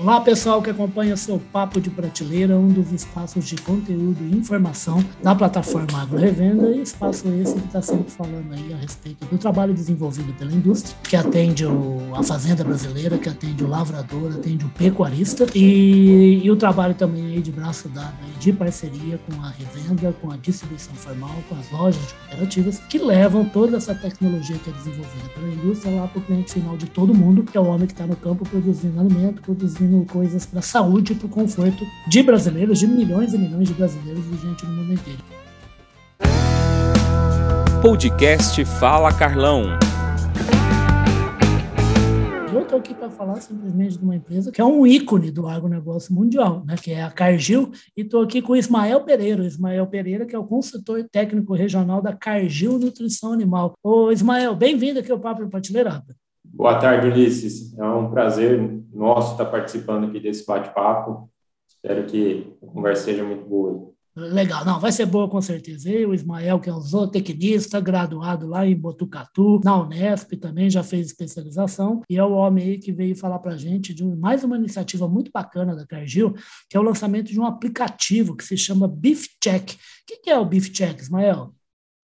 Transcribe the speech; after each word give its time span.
Olá, 0.00 0.20
pessoal 0.20 0.62
que 0.62 0.70
acompanha 0.70 1.16
seu 1.16 1.40
Papo 1.52 1.80
de 1.80 1.90
Prateleira, 1.90 2.56
um 2.56 2.68
dos 2.68 2.92
espaços 2.92 3.44
de 3.44 3.56
conteúdo 3.56 4.18
e 4.22 4.36
informação 4.36 5.04
da 5.20 5.34
plataforma 5.34 6.00
Agro 6.00 6.18
Revenda, 6.18 6.70
e 6.70 6.82
espaço 6.82 7.26
esse 7.30 7.54
que 7.54 7.66
está 7.66 7.82
sempre 7.82 8.08
falando 8.08 8.52
aí 8.52 8.72
a 8.72 8.76
respeito 8.76 9.26
do 9.26 9.36
trabalho 9.36 9.74
desenvolvido 9.74 10.32
pela 10.34 10.52
indústria, 10.52 10.96
que 11.02 11.16
atende 11.16 11.66
o, 11.66 12.14
a 12.14 12.22
fazenda 12.22 12.62
brasileira, 12.62 13.18
que 13.18 13.28
atende 13.28 13.64
o 13.64 13.66
lavrador, 13.66 14.34
atende 14.34 14.64
o 14.64 14.68
pecuarista, 14.68 15.46
e, 15.52 16.42
e 16.44 16.48
o 16.48 16.54
trabalho 16.54 16.94
também 16.94 17.26
aí 17.32 17.40
de 17.40 17.50
braço 17.50 17.88
dado 17.88 18.14
aí, 18.22 18.38
de 18.38 18.52
parceria 18.52 19.18
com 19.28 19.42
a 19.42 19.50
revenda, 19.50 20.14
com 20.22 20.30
a 20.30 20.36
distribuição 20.36 20.94
formal, 20.94 21.34
com 21.48 21.56
as 21.56 21.68
lojas 21.72 22.00
de 22.06 22.14
cooperativas, 22.14 22.78
que 22.88 22.98
levam 22.98 23.44
toda 23.46 23.78
essa 23.78 23.96
tecnologia 23.96 24.58
que 24.58 24.70
é 24.70 24.72
desenvolvida 24.74 25.28
pela 25.34 25.48
indústria 25.48 26.00
lá 26.00 26.06
para 26.06 26.20
o 26.20 26.22
cliente 26.22 26.52
final 26.52 26.76
de 26.76 26.86
todo 26.86 27.12
mundo, 27.12 27.42
que 27.42 27.58
é 27.58 27.60
o 27.60 27.66
homem 27.66 27.88
que 27.88 27.94
está 27.94 28.06
no 28.06 28.14
campo 28.14 28.48
produzindo 28.48 29.00
alimento, 29.00 29.42
produzindo 29.42 29.87
coisas 30.04 30.46
para 30.46 30.60
a 30.60 30.62
saúde 30.62 31.12
e 31.12 31.16
para 31.16 31.26
o 31.26 31.30
conforto 31.30 31.86
de 32.08 32.22
brasileiros, 32.22 32.78
de 32.78 32.86
milhões 32.86 33.32
e 33.32 33.38
milhões 33.38 33.68
de 33.68 33.74
brasileiros 33.74 34.24
e 34.26 34.36
gente 34.36 34.66
no 34.66 34.72
mundo 34.72 34.92
inteiro. 34.92 35.22
Podcast 37.80 38.64
Fala 38.64 39.12
Carlão. 39.12 39.78
Eu 42.52 42.62
estou 42.62 42.78
aqui 42.78 42.92
para 42.92 43.08
falar 43.08 43.40
simplesmente 43.40 43.96
de 43.96 44.04
uma 44.04 44.16
empresa 44.16 44.50
que 44.50 44.60
é 44.60 44.64
um 44.64 44.86
ícone 44.86 45.30
do 45.30 45.46
agronegócio 45.46 46.12
mundial, 46.12 46.64
né, 46.66 46.74
que 46.76 46.90
é 46.90 47.02
a 47.02 47.10
Cargill, 47.10 47.70
e 47.96 48.00
estou 48.02 48.22
aqui 48.22 48.42
com 48.42 48.52
o 48.52 48.56
Ismael 48.56 49.02
Pereira. 49.04 49.42
O 49.42 49.46
Ismael 49.46 49.86
Pereira, 49.86 50.26
que 50.26 50.34
é 50.34 50.38
o 50.38 50.44
consultor 50.44 51.06
técnico 51.10 51.54
regional 51.54 52.02
da 52.02 52.16
Cargill 52.16 52.78
Nutrição 52.78 53.32
Animal. 53.32 53.74
Ô, 53.82 54.10
Ismael, 54.10 54.56
bem-vindo 54.56 54.98
aqui 54.98 55.12
ao 55.12 55.20
Papo 55.20 55.48
Prateleira. 55.48 56.02
Boa 56.58 56.74
tarde, 56.74 57.06
Ulisses. 57.06 57.72
É 57.78 57.84
um 57.84 58.10
prazer 58.10 58.60
nosso 58.92 59.30
estar 59.30 59.44
participando 59.44 60.08
aqui 60.08 60.18
desse 60.18 60.44
bate-papo. 60.44 61.30
Espero 61.68 62.04
que 62.04 62.52
a 62.60 62.66
conversa 62.66 63.04
seja 63.04 63.22
muito 63.22 63.48
boa. 63.48 63.92
Legal, 64.16 64.64
não, 64.64 64.80
vai 64.80 64.90
ser 64.90 65.06
boa 65.06 65.28
com 65.28 65.40
certeza. 65.40 65.88
Eu, 65.88 66.10
o 66.10 66.14
Ismael, 66.14 66.58
que 66.58 66.68
é 66.68 66.74
um 66.74 66.80
zootecnista, 66.80 67.80
graduado 67.80 68.48
lá 68.48 68.66
em 68.66 68.74
Botucatu, 68.74 69.60
na 69.62 69.80
Unesp, 69.80 70.32
também 70.32 70.68
já 70.68 70.82
fez 70.82 71.06
especialização, 71.06 72.02
e 72.10 72.18
é 72.18 72.24
o 72.24 72.32
homem 72.32 72.64
aí 72.64 72.78
que 72.78 72.90
veio 72.90 73.14
falar 73.14 73.38
para 73.38 73.52
a 73.52 73.56
gente 73.56 73.94
de 73.94 74.04
mais 74.04 74.42
uma 74.42 74.56
iniciativa 74.56 75.06
muito 75.06 75.30
bacana 75.32 75.76
da 75.76 75.86
Cargill, 75.86 76.34
que 76.68 76.76
é 76.76 76.80
o 76.80 76.82
lançamento 76.82 77.28
de 77.28 77.38
um 77.38 77.46
aplicativo 77.46 78.34
que 78.34 78.42
se 78.42 78.56
chama 78.56 78.88
Beef 78.88 79.26
Check. 79.40 79.74
O 79.74 80.22
que 80.24 80.28
é 80.28 80.36
o 80.36 80.44
Beef 80.44 80.70
Check, 80.70 80.98
Ismael? 81.00 81.54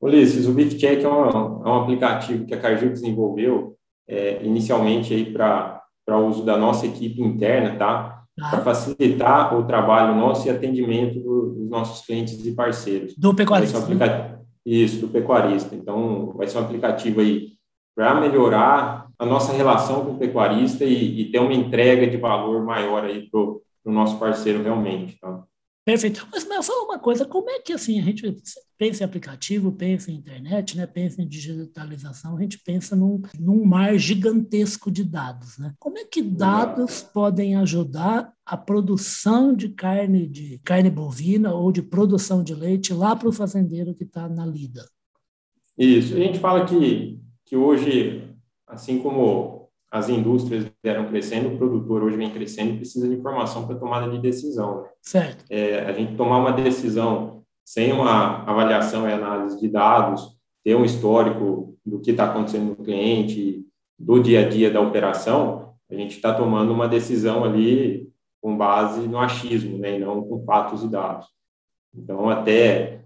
Ulisses, 0.00 0.46
o 0.46 0.52
Beef 0.52 0.78
Check 0.78 1.02
é 1.02 1.08
um, 1.08 1.66
é 1.66 1.68
um 1.70 1.80
aplicativo 1.82 2.46
que 2.46 2.54
a 2.54 2.60
Cargill 2.60 2.92
desenvolveu 2.92 3.76
é, 4.08 4.44
inicialmente 4.44 5.12
aí 5.14 5.32
para 5.32 6.18
uso 6.18 6.44
da 6.44 6.56
nossa 6.56 6.86
equipe 6.86 7.22
interna, 7.22 7.76
tá? 7.76 8.24
Ah. 8.40 8.50
Para 8.50 8.60
facilitar 8.62 9.56
o 9.56 9.64
trabalho 9.64 10.14
nosso 10.14 10.46
e 10.46 10.50
atendimento 10.50 11.20
do, 11.20 11.54
dos 11.54 11.70
nossos 11.70 12.04
clientes 12.04 12.44
e 12.44 12.52
parceiros. 12.52 13.14
Do 13.16 13.34
pecuarista. 13.34 13.78
Um 13.78 13.94
né? 13.94 14.38
Isso, 14.66 15.00
do 15.00 15.08
pecuarista. 15.08 15.74
Então, 15.74 16.32
vai 16.36 16.46
ser 16.46 16.58
um 16.58 16.62
aplicativo 16.62 17.20
aí 17.20 17.52
para 17.94 18.20
melhorar 18.20 19.08
a 19.18 19.24
nossa 19.24 19.52
relação 19.52 20.04
com 20.04 20.12
o 20.12 20.18
pecuarista 20.18 20.84
e, 20.84 21.20
e 21.20 21.30
ter 21.30 21.38
uma 21.38 21.54
entrega 21.54 22.06
de 22.06 22.16
valor 22.16 22.64
maior 22.64 23.04
aí 23.04 23.28
para 23.30 23.40
o 23.40 23.62
nosso 23.86 24.18
parceiro 24.18 24.62
realmente. 24.62 25.16
Tá? 25.20 25.44
Perfeito. 25.84 26.26
Mas, 26.32 26.48
mas 26.48 26.66
fala 26.66 26.84
uma 26.84 26.98
coisa, 26.98 27.26
como 27.26 27.50
é 27.50 27.60
que 27.60 27.72
assim 27.72 28.00
a 28.00 28.04
gente 28.04 28.22
pensa 28.78 29.02
em 29.02 29.06
aplicativo, 29.06 29.70
pensa 29.70 30.10
em 30.10 30.14
internet, 30.14 30.76
né? 30.78 30.86
pensa 30.86 31.20
em 31.20 31.28
digitalização, 31.28 32.36
a 32.36 32.40
gente 32.40 32.58
pensa 32.58 32.96
num, 32.96 33.20
num 33.38 33.66
mar 33.66 33.96
gigantesco 33.98 34.90
de 34.90 35.04
dados. 35.04 35.58
Né? 35.58 35.74
Como 35.78 35.98
é 35.98 36.04
que 36.06 36.22
dados 36.22 37.02
podem 37.02 37.56
ajudar 37.56 38.32
a 38.46 38.56
produção 38.56 39.54
de 39.54 39.68
carne 39.68 40.26
de 40.26 40.58
carne 40.64 40.90
bovina 40.90 41.52
ou 41.52 41.70
de 41.70 41.82
produção 41.82 42.42
de 42.42 42.54
leite 42.54 42.94
lá 42.94 43.14
para 43.14 43.28
o 43.28 43.32
fazendeiro 43.32 43.94
que 43.94 44.04
está 44.04 44.26
na 44.26 44.46
lida? 44.46 44.88
Isso. 45.76 46.14
A 46.14 46.18
gente 46.18 46.38
fala 46.38 46.64
que, 46.64 47.20
que 47.44 47.56
hoje, 47.56 48.26
assim 48.66 49.00
como 49.00 49.53
as 49.94 50.08
indústrias 50.08 50.66
vieram 50.82 51.06
crescendo, 51.06 51.54
o 51.54 51.56
produtor 51.56 52.02
hoje 52.02 52.16
vem 52.16 52.28
crescendo 52.28 52.72
e 52.72 52.76
precisa 52.78 53.08
de 53.08 53.14
informação 53.14 53.64
para 53.64 53.76
tomada 53.76 54.10
de 54.10 54.18
decisão. 54.18 54.82
Né? 54.82 54.88
Certo. 55.00 55.44
É, 55.48 55.84
a 55.84 55.92
gente 55.92 56.16
tomar 56.16 56.38
uma 56.38 56.50
decisão 56.50 57.44
sem 57.64 57.92
uma 57.92 58.42
avaliação 58.42 59.08
e 59.08 59.12
análise 59.12 59.60
de 59.60 59.68
dados, 59.68 60.36
ter 60.64 60.74
um 60.74 60.84
histórico 60.84 61.78
do 61.86 62.00
que 62.00 62.10
está 62.10 62.24
acontecendo 62.24 62.70
no 62.70 62.84
cliente, 62.84 63.64
do 63.96 64.20
dia 64.20 64.44
a 64.44 64.48
dia 64.48 64.68
da 64.68 64.80
operação, 64.80 65.74
a 65.88 65.94
gente 65.94 66.16
está 66.16 66.34
tomando 66.34 66.72
uma 66.72 66.88
decisão 66.88 67.44
ali 67.44 68.10
com 68.42 68.56
base 68.56 69.06
no 69.06 69.20
achismo, 69.20 69.78
né, 69.78 69.96
e 69.96 70.00
não 70.00 70.24
com 70.24 70.44
fatos 70.44 70.82
e 70.82 70.88
dados. 70.88 71.28
Então, 71.96 72.28
até 72.28 73.04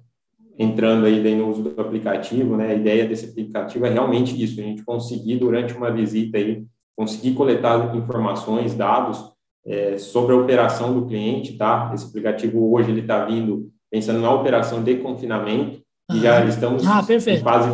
entrando 0.59 1.05
aí 1.05 1.35
no 1.35 1.51
uso 1.51 1.63
do 1.65 1.79
aplicativo, 1.79 2.57
né, 2.57 2.69
a 2.69 2.75
ideia 2.75 3.07
desse 3.07 3.27
aplicativo 3.27 3.85
é 3.85 3.91
realmente 3.91 4.43
isso, 4.43 4.59
a 4.59 4.65
gente 4.65 4.83
conseguir 4.83 5.37
durante 5.37 5.75
uma 5.75 5.93
visita 5.93 6.39
aí 6.39 6.65
conseguir 6.99 7.35
coletar 7.35 7.95
informações, 7.95 8.75
dados 8.75 9.33
é, 9.65 9.97
sobre 9.99 10.35
a 10.35 10.37
operação 10.37 10.93
do 10.93 11.07
cliente, 11.07 11.57
tá? 11.57 11.93
Esse 11.95 12.07
aplicativo 12.07 12.73
hoje 12.73 12.91
ele 12.91 13.03
está 13.03 13.25
vindo 13.25 13.71
pensando 13.89 14.21
na 14.21 14.33
operação 14.33 14.83
de 14.83 14.97
confinamento 14.97 15.81
e 16.13 16.19
já 16.19 16.45
estamos 16.45 16.85
ah, 16.85 17.01
em, 17.09 17.41
fase, 17.41 17.71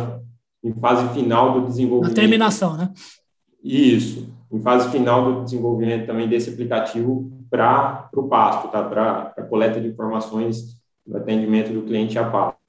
em 0.63 0.73
fase 0.73 1.11
final 1.15 1.59
do 1.59 1.67
desenvolvimento. 1.67 2.11
A 2.11 2.21
terminação, 2.21 2.77
né? 2.77 2.93
Isso, 3.63 4.29
em 4.51 4.61
fase 4.61 4.91
final 4.91 5.33
do 5.33 5.43
desenvolvimento 5.43 6.05
também 6.05 6.29
desse 6.29 6.51
aplicativo 6.51 7.31
para 7.49 8.07
o 8.13 8.27
pasto, 8.27 8.67
tá? 8.67 8.83
Para 8.83 9.33
a 9.35 9.41
coleta 9.41 9.81
de 9.81 9.87
informações 9.87 10.79
do 11.03 11.17
atendimento 11.17 11.73
do 11.73 11.81
cliente 11.81 12.19
a 12.19 12.29
pasto. 12.29 12.59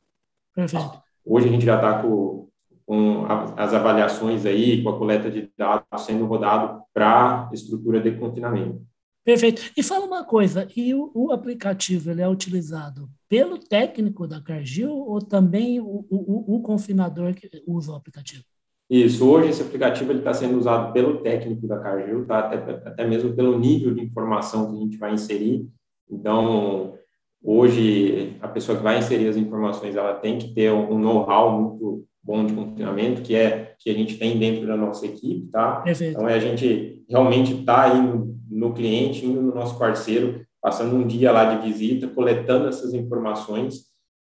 Perfeito. 0.55 1.03
Hoje 1.23 1.49
a 1.49 1.51
gente 1.51 1.67
já 1.67 1.77
está 1.77 1.99
com 2.01 2.46
com 2.87 3.27
as 3.57 3.75
avaliações 3.75 4.47
aí, 4.47 4.83
com 4.83 4.91
a 4.91 4.99
coleta 4.99 5.29
de 5.29 5.51
dados 5.59 5.85
sendo 5.99 6.25
rodado 6.25 6.83
para 6.95 7.51
estrutura 7.53 8.01
de 8.01 8.13
confinamento. 8.13 8.81
Perfeito. 9.25 9.73
E 9.77 9.83
fala 9.83 10.07
uma 10.07 10.25
coisa, 10.25 10.69
e 10.77 10.95
o, 10.95 11.11
o, 11.13 11.33
aplicativo 11.33 12.13
ele 12.13 12.23
é 12.23 12.29
utilizado 12.29 13.11
pelo 13.29 13.59
técnico 13.59 14.25
da 14.25 14.41
Cargill 14.41 14.93
ou 14.93 15.21
também 15.21 15.81
o, 15.81 16.07
o, 16.09 16.57
o 16.57 16.63
confinador 16.63 17.35
que 17.35 17.51
usa 17.67 17.91
o 17.91 17.97
aplicativo? 17.97 18.45
Isso, 18.89 19.29
hoje 19.29 19.49
esse 19.49 19.63
aplicativo 19.63 20.13
está 20.13 20.33
sendo 20.33 20.57
usado 20.57 20.93
pelo 20.93 21.19
técnico 21.23 21.67
da 21.67 21.81
Cargill, 21.81 22.25
tá? 22.25 22.39
até, 22.39 22.89
até 22.89 23.05
mesmo 23.05 23.35
pelo 23.35 23.59
nível 23.59 23.93
de 23.93 24.01
informação 24.01 24.71
que 24.71 24.77
a 24.77 24.81
gente 24.81 24.97
vai 24.97 25.13
inserir. 25.13 25.69
Então, 26.09 26.95
hoje, 27.43 28.37
a 28.41 28.47
pessoa 28.47 28.79
que 28.79 28.85
vai 28.85 29.01
inserir 29.01 29.27
as 29.27 29.37
informações, 29.37 29.97
ela 29.97 30.15
tem 30.15 30.39
que 30.39 30.55
ter 30.55 30.71
um 30.71 31.01
know-how 31.01 31.61
muito 31.61 32.07
bom 32.27 32.45
de 32.45 32.53
confinamento, 32.53 33.23
que 33.23 33.37
é 33.37 33.75
que 33.79 33.89
a 33.89 33.95
gente 33.95 34.19
tem 34.19 34.37
dentro 34.37 34.67
da 34.67 34.77
nossa 34.77 35.07
equipe, 35.07 35.49
tá? 35.53 35.77
Perfeito. 35.77 36.15
Então, 36.17 36.29
é 36.29 36.35
a 36.35 36.41
gente 36.41 37.05
realmente 37.09 37.63
tá 37.63 37.95
indo 37.95 38.35
no 38.51 38.75
cliente, 38.75 39.25
indo 39.25 39.41
no 39.41 39.55
nosso 39.55 39.79
parceiro, 39.79 40.45
passando 40.61 40.97
um 40.97 41.07
dia 41.07 41.31
lá 41.31 41.55
de 41.55 41.65
visita, 41.65 42.09
coletando 42.09 42.67
essas 42.67 42.93
informações 42.93 43.85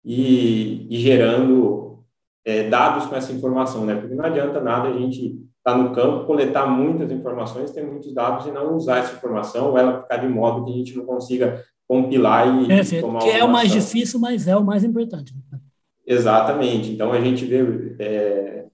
e, 0.03 0.87
e 0.89 0.97
gerando 0.97 2.03
é, 2.43 2.67
dados 2.67 3.05
com 3.05 3.15
essa 3.15 3.31
informação, 3.31 3.85
né? 3.85 3.95
Porque 3.95 4.15
não 4.15 4.25
adianta 4.25 4.59
nada 4.59 4.89
a 4.89 4.93
gente 4.93 5.27
estar 5.27 5.73
tá 5.73 5.77
no 5.77 5.93
campo, 5.93 6.25
coletar 6.25 6.65
muitas 6.65 7.11
informações, 7.11 7.71
ter 7.71 7.85
muitos 7.85 8.11
dados 8.13 8.47
e 8.47 8.51
não 8.51 8.75
usar 8.75 8.97
essa 8.97 9.15
informação, 9.15 9.69
ou 9.69 9.77
ela 9.77 10.01
ficar 10.01 10.17
de 10.17 10.27
modo 10.27 10.65
que 10.65 10.71
a 10.73 10.77
gente 10.77 10.97
não 10.97 11.05
consiga 11.05 11.63
compilar 11.87 12.63
e, 12.63 12.67
Perfeito. 12.67 13.05
tomar 13.05 13.19
Que 13.19 13.29
é 13.29 13.43
o 13.43 13.51
mais 13.51 13.71
difícil, 13.71 14.19
mas 14.19 14.47
é 14.47 14.57
o 14.57 14.63
mais 14.63 14.83
importante. 14.83 15.33
Exatamente. 16.05 16.91
Então, 16.91 17.11
a 17.11 17.21
gente 17.21 17.45
vê 17.45 17.95
é, 17.99 18.65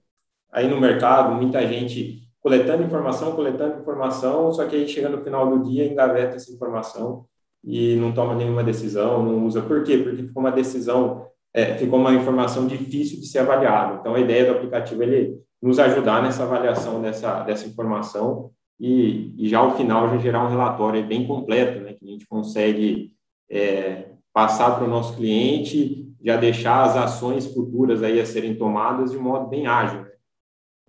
aí 0.52 0.68
no 0.68 0.80
mercado 0.80 1.34
muita 1.34 1.66
gente 1.66 2.28
coletando 2.40 2.82
informação, 2.82 3.32
coletando 3.32 3.80
informação, 3.80 4.52
só 4.52 4.66
que 4.66 4.74
aí 4.74 4.88
chega 4.88 5.08
no 5.08 5.22
final 5.22 5.48
do 5.50 5.68
dia, 5.68 5.86
engaveta 5.86 6.36
essa 6.36 6.52
informação 6.52 7.26
e 7.62 7.94
não 7.96 8.12
toma 8.12 8.34
nenhuma 8.34 8.64
decisão, 8.64 9.22
não 9.22 9.46
usa. 9.46 9.62
Por 9.62 9.84
quê? 9.84 9.98
Porque 9.98 10.22
ficou 10.22 10.42
uma 10.42 10.50
decisão, 10.50 11.26
é, 11.52 11.76
ficou 11.76 11.98
uma 11.98 12.14
informação 12.14 12.66
difícil 12.66 13.20
de 13.20 13.26
ser 13.26 13.40
avaliada. 13.40 13.98
Então, 14.00 14.14
a 14.14 14.20
ideia 14.20 14.46
do 14.46 14.52
aplicativo 14.52 15.02
ele 15.02 15.38
nos 15.62 15.78
ajudar 15.78 16.22
nessa 16.22 16.42
avaliação 16.42 17.02
dessa, 17.02 17.42
dessa 17.42 17.68
informação 17.68 18.50
e, 18.78 19.34
e 19.36 19.46
já 19.46 19.58
ao 19.58 19.76
final 19.76 20.08
já 20.08 20.16
gerar 20.16 20.44
um 20.46 20.48
relatório 20.48 21.06
bem 21.06 21.26
completo, 21.26 21.80
né, 21.80 21.92
que 21.92 22.04
a 22.04 22.10
gente 22.10 22.26
consegue 22.26 23.12
é, 23.50 24.06
passar 24.32 24.76
para 24.76 24.86
o 24.86 24.90
nosso 24.90 25.14
cliente 25.16 26.09
já 26.22 26.36
deixar 26.36 26.82
as 26.82 26.96
ações 26.96 27.46
futuras 27.46 28.02
aí 28.02 28.20
a 28.20 28.26
serem 28.26 28.54
tomadas 28.54 29.10
de 29.10 29.18
modo 29.18 29.48
bem 29.48 29.66
ágil. 29.66 30.02
Né? 30.02 30.10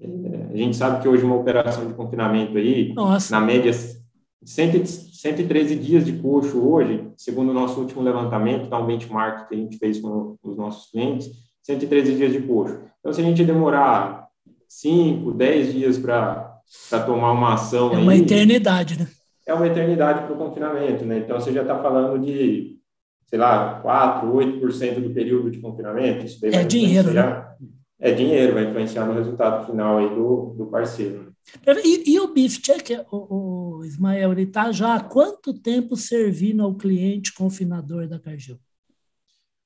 É, 0.01 0.53
a 0.53 0.57
gente 0.57 0.75
sabe 0.75 1.01
que 1.01 1.07
hoje 1.07 1.23
uma 1.23 1.35
operação 1.35 1.87
de 1.87 1.93
confinamento 1.93 2.57
aí, 2.57 2.93
Nossa. 2.93 3.31
na 3.31 3.45
média, 3.45 3.71
100, 4.43 4.85
113 4.85 5.75
dias 5.75 6.05
de 6.05 6.13
coxo 6.13 6.59
hoje, 6.59 7.07
segundo 7.15 7.49
o 7.49 7.53
nosso 7.53 7.79
último 7.79 8.01
levantamento, 8.01 8.69
tá 8.69 8.79
um 8.79 8.85
benchmark 8.85 9.47
que 9.47 9.55
a 9.55 9.57
gente 9.57 9.77
fez 9.77 9.99
com 9.99 10.35
os 10.43 10.57
nossos 10.57 10.91
clientes, 10.91 11.29
113 11.61 12.15
dias 12.15 12.33
de 12.33 12.41
coxo. 12.41 12.79
Então, 12.99 13.13
se 13.13 13.21
a 13.21 13.23
gente 13.23 13.43
demorar 13.45 14.27
5, 14.67 15.31
10 15.31 15.73
dias 15.73 15.97
para 15.97 16.59
tomar 17.05 17.31
uma 17.31 17.53
ação... 17.53 17.93
É 17.93 17.97
uma 17.97 18.13
aí, 18.13 18.21
eternidade, 18.21 18.99
né? 18.99 19.07
é 19.45 19.53
uma 19.53 19.67
eternidade 19.67 20.25
para 20.25 20.33
o 20.33 20.37
confinamento, 20.37 21.05
né? 21.05 21.19
Então, 21.19 21.39
você 21.39 21.51
já 21.51 21.61
está 21.61 21.77
falando 21.79 22.23
de, 22.23 22.77
sei 23.31 23.39
lá, 23.39 23.79
4, 23.81 24.29
8% 24.29 24.99
do 24.99 25.13
período 25.13 25.49
de 25.49 25.59
confinamento. 25.59 26.25
Isso 26.25 26.45
é 26.45 26.65
dinheiro, 26.65 27.13
né? 27.13 27.47
É 27.97 28.11
dinheiro, 28.11 28.53
vai 28.53 28.65
influenciar 28.65 29.05
no 29.05 29.13
resultado 29.13 29.65
final 29.65 29.99
aí 29.99 30.09
do, 30.09 30.53
do 30.57 30.65
parceiro. 30.65 31.31
E, 31.83 32.11
e 32.11 32.19
o 32.19 32.33
Beef 32.33 32.59
Check, 32.59 32.89
o, 33.09 33.77
o 33.77 33.85
Ismael, 33.85 34.33
ele 34.33 34.43
está 34.43 34.71
já 34.71 34.95
há 34.95 34.99
quanto 34.99 35.53
tempo 35.53 35.95
servindo 35.95 36.61
ao 36.61 36.75
cliente 36.75 37.33
confinador 37.33 38.05
da 38.05 38.19
Cargill? 38.19 38.59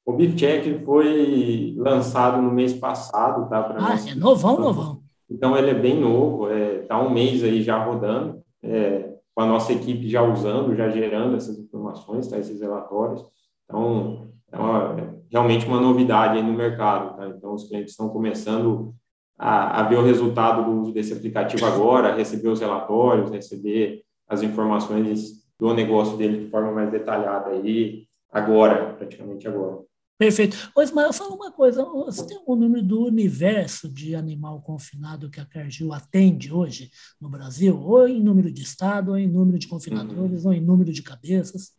O 0.05 0.13
Beef 0.13 0.35
Check 0.35 0.83
foi 0.83 1.73
lançado 1.77 2.39
no 2.39 2.51
mês 2.51 2.73
passado, 2.73 3.49
tá? 3.49 3.75
ah, 3.77 3.81
nós. 3.81 4.07
é 4.07 4.13
novão, 4.13 4.59
novão. 4.59 5.01
Então, 5.27 5.57
ele 5.57 5.71
é 5.71 5.73
bem 5.73 5.99
novo, 5.99 6.51
está 6.51 6.55
é, 6.55 6.79
tá 6.81 7.01
um 7.01 7.09
mês 7.09 7.43
aí 7.43 7.63
já 7.63 7.83
rodando, 7.83 8.43
é, 8.61 9.11
com 9.33 9.41
a 9.41 9.47
nossa 9.47 9.73
equipe 9.73 10.07
já 10.07 10.21
usando, 10.21 10.75
já 10.75 10.89
gerando 10.89 11.35
essas 11.35 11.57
informações, 11.57 12.27
tá? 12.27 12.37
esses 12.37 12.61
relatórios. 12.61 13.23
Então, 13.65 14.29
é, 14.51 14.57
uma, 14.57 14.99
é 14.99 15.15
realmente 15.31 15.65
uma 15.65 15.81
novidade 15.81 16.37
aí 16.37 16.43
no 16.43 16.53
mercado, 16.53 17.17
tá? 17.17 17.27
Então, 17.27 17.53
os 17.53 17.67
clientes 17.67 17.91
estão 17.91 18.09
começando 18.09 18.95
a, 19.37 19.81
a, 19.81 19.83
ver 19.83 19.97
o 19.97 20.03
resultado 20.03 20.63
do 20.63 20.81
uso 20.81 20.93
desse 20.93 21.13
aplicativo 21.13 21.65
agora, 21.65 22.15
receber 22.15 22.49
os 22.49 22.61
relatórios, 22.61 23.31
receber 23.31 24.03
as 24.27 24.41
informações 24.41 25.45
do 25.59 25.73
negócio 25.73 26.17
dele 26.17 26.45
de 26.45 26.49
forma 26.49 26.71
mais 26.71 26.91
detalhada 26.91 27.51
aí, 27.51 28.07
agora, 28.31 28.93
praticamente 28.93 29.47
agora. 29.47 29.83
Perfeito. 30.17 30.71
Ô, 30.73 30.81
Ismael, 30.81 31.11
fala 31.11 31.35
uma 31.35 31.51
coisa. 31.51 31.83
Você 31.83 32.25
tem 32.25 32.37
algum 32.37 32.55
número 32.55 32.81
do 32.81 33.05
universo 33.05 33.89
de 33.89 34.15
animal 34.15 34.61
confinado 34.61 35.29
que 35.29 35.41
a 35.41 35.45
Cargill 35.45 35.91
atende 35.91 36.53
hoje 36.53 36.89
no 37.19 37.29
Brasil? 37.29 37.77
Ou 37.77 38.07
em 38.07 38.23
número 38.23 38.49
de 38.49 38.61
estado, 38.61 39.11
ou 39.11 39.17
em 39.17 39.27
número 39.27 39.59
de 39.59 39.67
confinadores, 39.67 40.45
uhum. 40.45 40.51
ou 40.51 40.53
em 40.53 40.61
número 40.61 40.93
de 40.93 41.03
cabeças? 41.03 41.73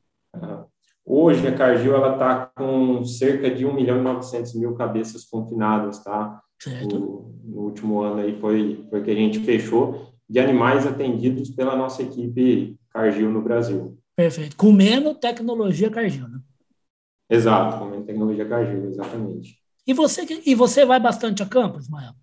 Hoje, 1.08 1.46
a 1.46 1.54
Cargill 1.54 1.96
está 2.12 2.50
com 2.56 3.04
cerca 3.04 3.48
de 3.48 3.64
1 3.64 3.72
milhão 3.72 3.98
e 3.98 4.02
900 4.02 4.54
mil 4.56 4.74
cabeças 4.74 5.24
confinadas, 5.24 6.02
tá? 6.02 6.42
Certo. 6.60 6.96
O, 6.96 7.40
no 7.44 7.60
último 7.60 8.00
ano 8.00 8.22
aí 8.22 8.34
foi, 8.34 8.84
foi 8.90 9.04
que 9.04 9.10
a 9.12 9.14
gente 9.14 9.38
fechou 9.38 10.12
de 10.28 10.40
animais 10.40 10.84
atendidos 10.84 11.50
pela 11.50 11.76
nossa 11.76 12.02
equipe 12.02 12.76
Cargill 12.90 13.30
no 13.30 13.40
Brasil. 13.40 13.96
Perfeito. 14.16 14.56
Comendo 14.56 15.14
tecnologia 15.14 15.88
Cargill, 15.90 16.26
né? 16.26 16.40
Exato, 17.30 17.78
com 17.78 18.02
tecnologia 18.02 18.48
Cargill, 18.48 18.88
exatamente. 18.88 19.58
E 19.86 19.94
você, 19.94 20.26
e 20.44 20.54
você 20.56 20.84
vai 20.84 20.98
bastante 20.98 21.40
a 21.40 21.46
campo, 21.46 21.78
Ismael? 21.78 22.14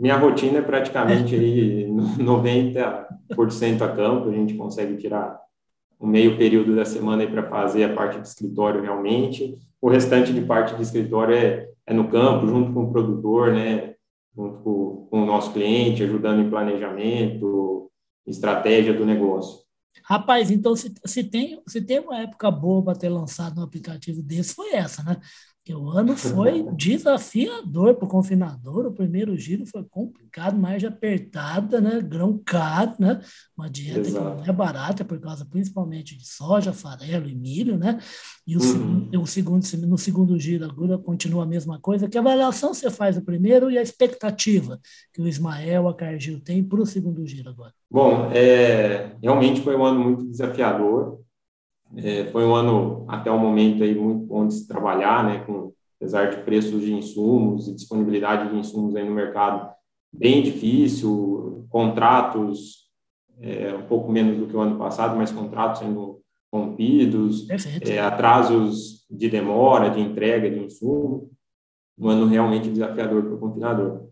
Minha 0.00 0.16
rotina 0.16 0.58
é 0.58 0.62
praticamente 0.62 1.34
aí 1.34 1.88
90% 2.18 3.82
a 3.82 3.88
campo, 3.88 4.28
a 4.28 4.32
gente 4.32 4.54
consegue 4.54 4.96
tirar 4.98 5.43
meio 6.06 6.36
período 6.36 6.74
da 6.74 6.84
semana 6.84 7.26
para 7.26 7.48
fazer 7.48 7.84
a 7.84 7.94
parte 7.94 8.20
de 8.20 8.28
escritório 8.28 8.82
realmente. 8.82 9.56
O 9.80 9.88
restante 9.88 10.32
de 10.32 10.40
parte 10.40 10.74
de 10.76 10.82
escritório 10.82 11.34
é, 11.34 11.68
é 11.86 11.94
no 11.94 12.08
campo, 12.08 12.46
junto 12.46 12.72
com 12.72 12.84
o 12.84 12.92
produtor, 12.92 13.52
né? 13.52 13.94
junto 14.36 14.58
com, 14.60 15.06
com 15.10 15.22
o 15.22 15.26
nosso 15.26 15.52
cliente, 15.52 16.02
ajudando 16.02 16.40
em 16.40 16.50
planejamento, 16.50 17.90
estratégia 18.26 18.92
do 18.92 19.06
negócio. 19.06 19.64
Rapaz, 20.02 20.50
então 20.50 20.74
se, 20.74 20.92
se, 21.04 21.24
tem, 21.24 21.62
se 21.66 21.80
tem 21.80 22.00
uma 22.00 22.18
época 22.20 22.50
boa 22.50 22.82
para 22.82 22.98
ter 22.98 23.08
lançado 23.08 23.60
um 23.60 23.64
aplicativo 23.64 24.22
desse, 24.22 24.54
foi 24.54 24.74
essa, 24.74 25.02
né? 25.02 25.18
Porque 25.64 25.74
o 25.74 25.88
ano 25.88 26.14
foi 26.14 26.62
desafiador 26.76 27.94
para 27.94 28.04
o 28.04 28.08
confinador. 28.08 28.84
O 28.84 28.92
primeiro 28.92 29.34
giro 29.34 29.64
foi 29.64 29.82
complicado, 29.82 30.58
mais 30.58 30.84
apertada, 30.84 31.80
né? 31.80 32.02
Grão 32.02 32.38
caro, 32.44 32.92
né? 32.98 33.22
Uma 33.56 33.70
dieta 33.70 34.00
Exato. 34.00 34.42
que 34.42 34.42
não 34.42 34.44
é 34.44 34.52
barata, 34.52 35.06
por 35.06 35.18
causa 35.18 35.46
principalmente 35.46 36.18
de 36.18 36.28
soja, 36.28 36.70
farelo 36.70 37.30
e 37.30 37.34
milho, 37.34 37.78
né? 37.78 37.98
E 38.46 38.58
o, 38.58 38.60
uhum. 38.60 38.66
segundo, 38.66 39.22
o 39.22 39.26
segundo, 39.26 39.86
no 39.86 39.96
segundo 39.96 40.38
giro 40.38 40.66
agora 40.66 40.98
continua 40.98 41.44
a 41.44 41.46
mesma 41.46 41.80
coisa. 41.80 42.10
Que 42.10 42.18
avaliação 42.18 42.74
você 42.74 42.90
faz 42.90 43.16
o 43.16 43.24
primeiro 43.24 43.70
e 43.70 43.78
a 43.78 43.82
expectativa 43.82 44.78
que 45.14 45.22
o 45.22 45.26
Ismael, 45.26 45.88
a 45.88 45.94
Cargill 45.94 46.40
tem 46.40 46.62
para 46.62 46.82
o 46.82 46.84
segundo 46.84 47.26
giro 47.26 47.48
agora? 47.48 47.72
Bom, 47.90 48.30
é, 48.34 49.16
realmente 49.22 49.62
foi 49.62 49.74
um 49.74 49.84
ano 49.86 49.98
muito 49.98 50.26
desafiador. 50.26 51.23
É, 51.96 52.24
foi 52.26 52.44
um 52.44 52.54
ano, 52.54 53.04
até 53.08 53.30
o 53.30 53.38
momento, 53.38 53.82
aí, 53.82 53.94
muito 53.94 54.26
bom 54.26 54.46
de 54.46 54.54
se 54.54 54.66
trabalhar, 54.66 55.24
né, 55.24 55.44
com, 55.44 55.72
apesar 56.00 56.30
de 56.30 56.38
preços 56.38 56.80
de 56.80 56.92
insumos 56.92 57.68
e 57.68 57.74
disponibilidade 57.74 58.50
de 58.50 58.56
insumos 58.56 58.96
aí 58.96 59.08
no 59.08 59.14
mercado 59.14 59.72
bem 60.12 60.42
difícil, 60.42 61.66
contratos 61.68 62.84
é, 63.40 63.74
um 63.74 63.82
pouco 63.82 64.10
menos 64.10 64.38
do 64.38 64.46
que 64.46 64.56
o 64.56 64.60
ano 64.60 64.78
passado, 64.78 65.16
mas 65.16 65.32
contratos 65.32 65.80
sendo 65.80 66.20
rompidos, 66.52 67.48
é, 67.80 67.98
atrasos 67.98 69.04
de 69.10 69.28
demora, 69.28 69.90
de 69.90 70.00
entrega 70.00 70.48
de 70.48 70.60
insumo, 70.60 71.30
um 71.98 72.08
ano 72.08 72.26
realmente 72.26 72.70
desafiador 72.70 73.24
para 73.24 73.34
o 73.34 73.38
confinador. 73.38 74.08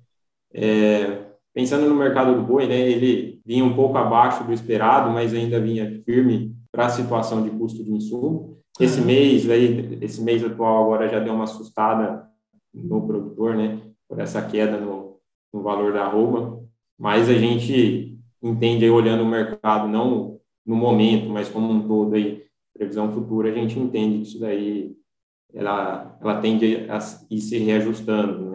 É, 0.53 1.25
pensando 1.55 1.89
no 1.89 1.95
mercado 1.95 2.35
do 2.35 2.43
boi, 2.43 2.67
né, 2.67 2.79
ele 2.79 3.41
vinha 3.45 3.65
um 3.65 3.75
pouco 3.75 3.97
abaixo 3.97 4.45
do 4.45 4.53
esperado, 4.53 5.11
mas 5.11 5.33
ainda 5.33 5.61
vinha 5.61 6.03
firme 6.05 6.55
para 6.73 6.87
a 6.87 6.91
situação 6.91 7.43
de 7.43 7.51
custo 7.51 7.85
de 7.85 7.93
insumo. 7.93 8.59
Esse 8.81 9.01
uhum. 9.01 9.07
mês 9.07 9.49
aí, 9.51 9.99
esse 10.01 10.23
mês 10.23 10.43
atual 10.43 10.85
agora 10.85 11.09
já 11.09 11.21
deu 11.21 11.35
uma 11.35 11.45
assustada 11.45 12.27
no 12.73 13.07
produtor, 13.07 13.55
né, 13.55 13.79
por 14.09 14.19
essa 14.19 14.41
queda 14.41 14.81
no, 14.81 15.19
no 15.53 15.63
valor 15.63 15.93
da 15.93 16.05
arroba, 16.07 16.65
mas 16.99 17.29
a 17.29 17.35
gente 17.35 18.19
entende 18.43 18.85
aí 18.85 18.91
olhando 18.91 19.23
o 19.23 19.29
mercado 19.29 19.87
não 19.87 20.41
no 20.65 20.75
momento, 20.75 21.29
mas 21.29 21.49
como 21.49 21.71
um 21.71 21.87
todo 21.87 22.15
aí, 22.15 22.45
previsão 22.73 23.13
futura, 23.13 23.51
a 23.51 23.55
gente 23.55 23.79
entende 23.79 24.19
que 24.19 24.23
isso 24.23 24.41
daí 24.41 24.97
ela 25.53 26.17
ela 26.21 26.41
tende 26.41 26.89
a 26.89 26.99
ir 27.31 27.41
se 27.41 27.59
reajustando, 27.59 28.51
né? 28.51 28.52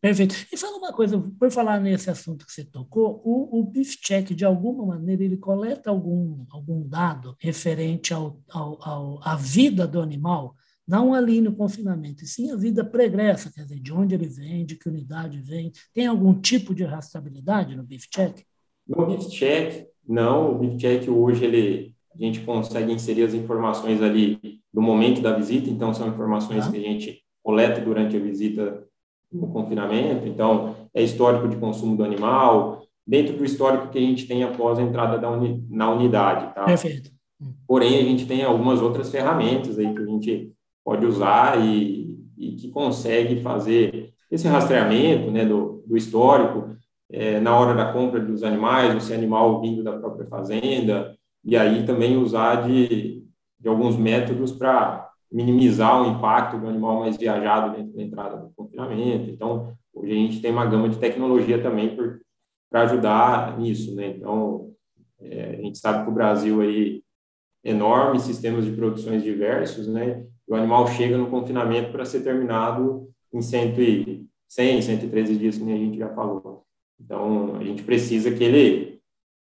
Perfeito. 0.00 0.34
E 0.52 0.56
fala 0.56 0.76
uma 0.76 0.92
coisa, 0.92 1.18
por 1.38 1.50
falar 1.50 1.80
nesse 1.80 2.08
assunto 2.08 2.46
que 2.46 2.52
você 2.52 2.64
tocou, 2.64 3.20
o, 3.24 3.58
o 3.58 3.64
Beef 3.64 3.96
Check, 4.00 4.32
de 4.32 4.44
alguma 4.44 4.86
maneira, 4.86 5.24
ele 5.24 5.36
coleta 5.36 5.90
algum, 5.90 6.44
algum 6.50 6.86
dado 6.88 7.34
referente 7.40 8.14
ao, 8.14 8.40
ao, 8.48 8.78
ao, 8.80 9.20
à 9.22 9.34
vida 9.34 9.88
do 9.88 10.00
animal, 10.00 10.54
não 10.86 11.12
ali 11.12 11.40
no 11.40 11.52
confinamento, 11.52 12.24
e 12.24 12.28
sim 12.28 12.50
a 12.50 12.56
vida 12.56 12.84
pregressa, 12.84 13.52
quer 13.52 13.62
dizer, 13.62 13.80
de 13.80 13.92
onde 13.92 14.14
ele 14.14 14.28
vem, 14.28 14.64
de 14.64 14.76
que 14.76 14.88
unidade 14.88 15.40
vem. 15.40 15.72
Tem 15.92 16.06
algum 16.06 16.32
tipo 16.32 16.74
de 16.74 16.84
rastreabilidade 16.84 17.76
no 17.76 17.82
Beef 17.82 18.04
Check? 18.08 18.44
No 18.86 19.04
Beef 19.04 19.28
Check, 19.28 19.88
não. 20.08 20.54
O 20.54 20.58
Beef 20.58 20.76
Check 20.76 21.08
hoje, 21.08 21.44
ele, 21.44 21.94
a 22.14 22.18
gente 22.18 22.40
consegue 22.40 22.92
inserir 22.92 23.24
as 23.24 23.34
informações 23.34 24.00
ali 24.00 24.60
do 24.72 24.80
momento 24.80 25.20
da 25.20 25.36
visita, 25.36 25.68
então 25.68 25.92
são 25.92 26.06
informações 26.06 26.64
tá. 26.64 26.70
que 26.70 26.78
a 26.78 26.82
gente 26.82 27.20
coleta 27.42 27.80
durante 27.80 28.16
a 28.16 28.20
visita 28.20 28.86
no 29.32 29.48
confinamento, 29.48 30.26
então 30.26 30.74
é 30.94 31.02
histórico 31.02 31.48
de 31.48 31.56
consumo 31.56 31.96
do 31.96 32.04
animal, 32.04 32.82
dentro 33.06 33.36
do 33.36 33.44
histórico 33.44 33.88
que 33.88 33.98
a 33.98 34.02
gente 34.02 34.26
tem 34.26 34.42
após 34.42 34.78
a 34.78 34.82
entrada 34.82 35.18
da 35.18 35.30
uni, 35.30 35.64
na 35.70 35.90
unidade, 35.90 36.54
tá? 36.54 36.64
Perfeito. 36.64 37.10
Porém, 37.66 37.98
a 37.98 38.02
gente 38.02 38.26
tem 38.26 38.42
algumas 38.42 38.80
outras 38.80 39.10
ferramentas 39.10 39.78
aí 39.78 39.94
que 39.94 40.02
a 40.02 40.06
gente 40.06 40.52
pode 40.84 41.06
usar 41.06 41.58
e, 41.64 42.16
e 42.36 42.52
que 42.56 42.70
consegue 42.70 43.40
fazer 43.42 44.12
esse 44.30 44.48
rastreamento, 44.48 45.30
né, 45.30 45.44
do, 45.44 45.82
do 45.86 45.96
histórico, 45.96 46.76
é, 47.10 47.40
na 47.40 47.56
hora 47.56 47.74
da 47.74 47.92
compra 47.92 48.20
dos 48.20 48.42
animais, 48.42 48.94
esse 48.94 49.14
animal 49.14 49.60
vindo 49.60 49.82
da 49.82 49.98
própria 49.98 50.26
fazenda, 50.26 51.16
e 51.44 51.56
aí 51.56 51.86
também 51.86 52.16
usar 52.16 52.66
de, 52.66 53.24
de 53.58 53.68
alguns 53.68 53.96
métodos 53.96 54.52
para 54.52 55.07
minimizar 55.30 56.02
o 56.02 56.10
impacto 56.10 56.58
do 56.58 56.68
animal 56.68 57.00
mais 57.00 57.16
viajado 57.16 57.76
dentro 57.76 57.94
da 57.94 58.02
entrada 58.02 58.36
do 58.36 58.52
confinamento. 58.56 59.30
Então, 59.30 59.72
hoje 59.92 60.12
a 60.12 60.14
gente 60.14 60.40
tem 60.40 60.50
uma 60.50 60.66
gama 60.66 60.88
de 60.88 60.98
tecnologia 60.98 61.62
também 61.62 61.96
para 62.70 62.82
ajudar 62.82 63.58
nisso, 63.58 63.94
né? 63.94 64.08
Então, 64.08 64.70
é, 65.20 65.56
a 65.58 65.62
gente 65.62 65.78
sabe 65.78 66.04
que 66.04 66.10
o 66.10 66.14
Brasil 66.14 66.60
aí 66.60 67.02
enormes 67.62 68.22
sistemas 68.22 68.64
de 68.64 68.72
produções 68.72 69.22
diversos, 69.22 69.86
né? 69.86 70.24
O 70.46 70.54
animal 70.54 70.86
chega 70.86 71.18
no 71.18 71.28
confinamento 71.28 71.92
para 71.92 72.04
ser 72.04 72.22
terminado 72.22 73.08
em 73.32 73.42
100, 73.42 74.26
100, 74.48 74.82
113 74.82 75.36
dias, 75.36 75.58
como 75.58 75.70
a 75.70 75.76
gente 75.76 75.98
já 75.98 76.08
falou. 76.14 76.64
Então, 76.98 77.56
a 77.56 77.64
gente 77.64 77.82
precisa 77.82 78.30
que 78.30 78.42
ele 78.42 79.00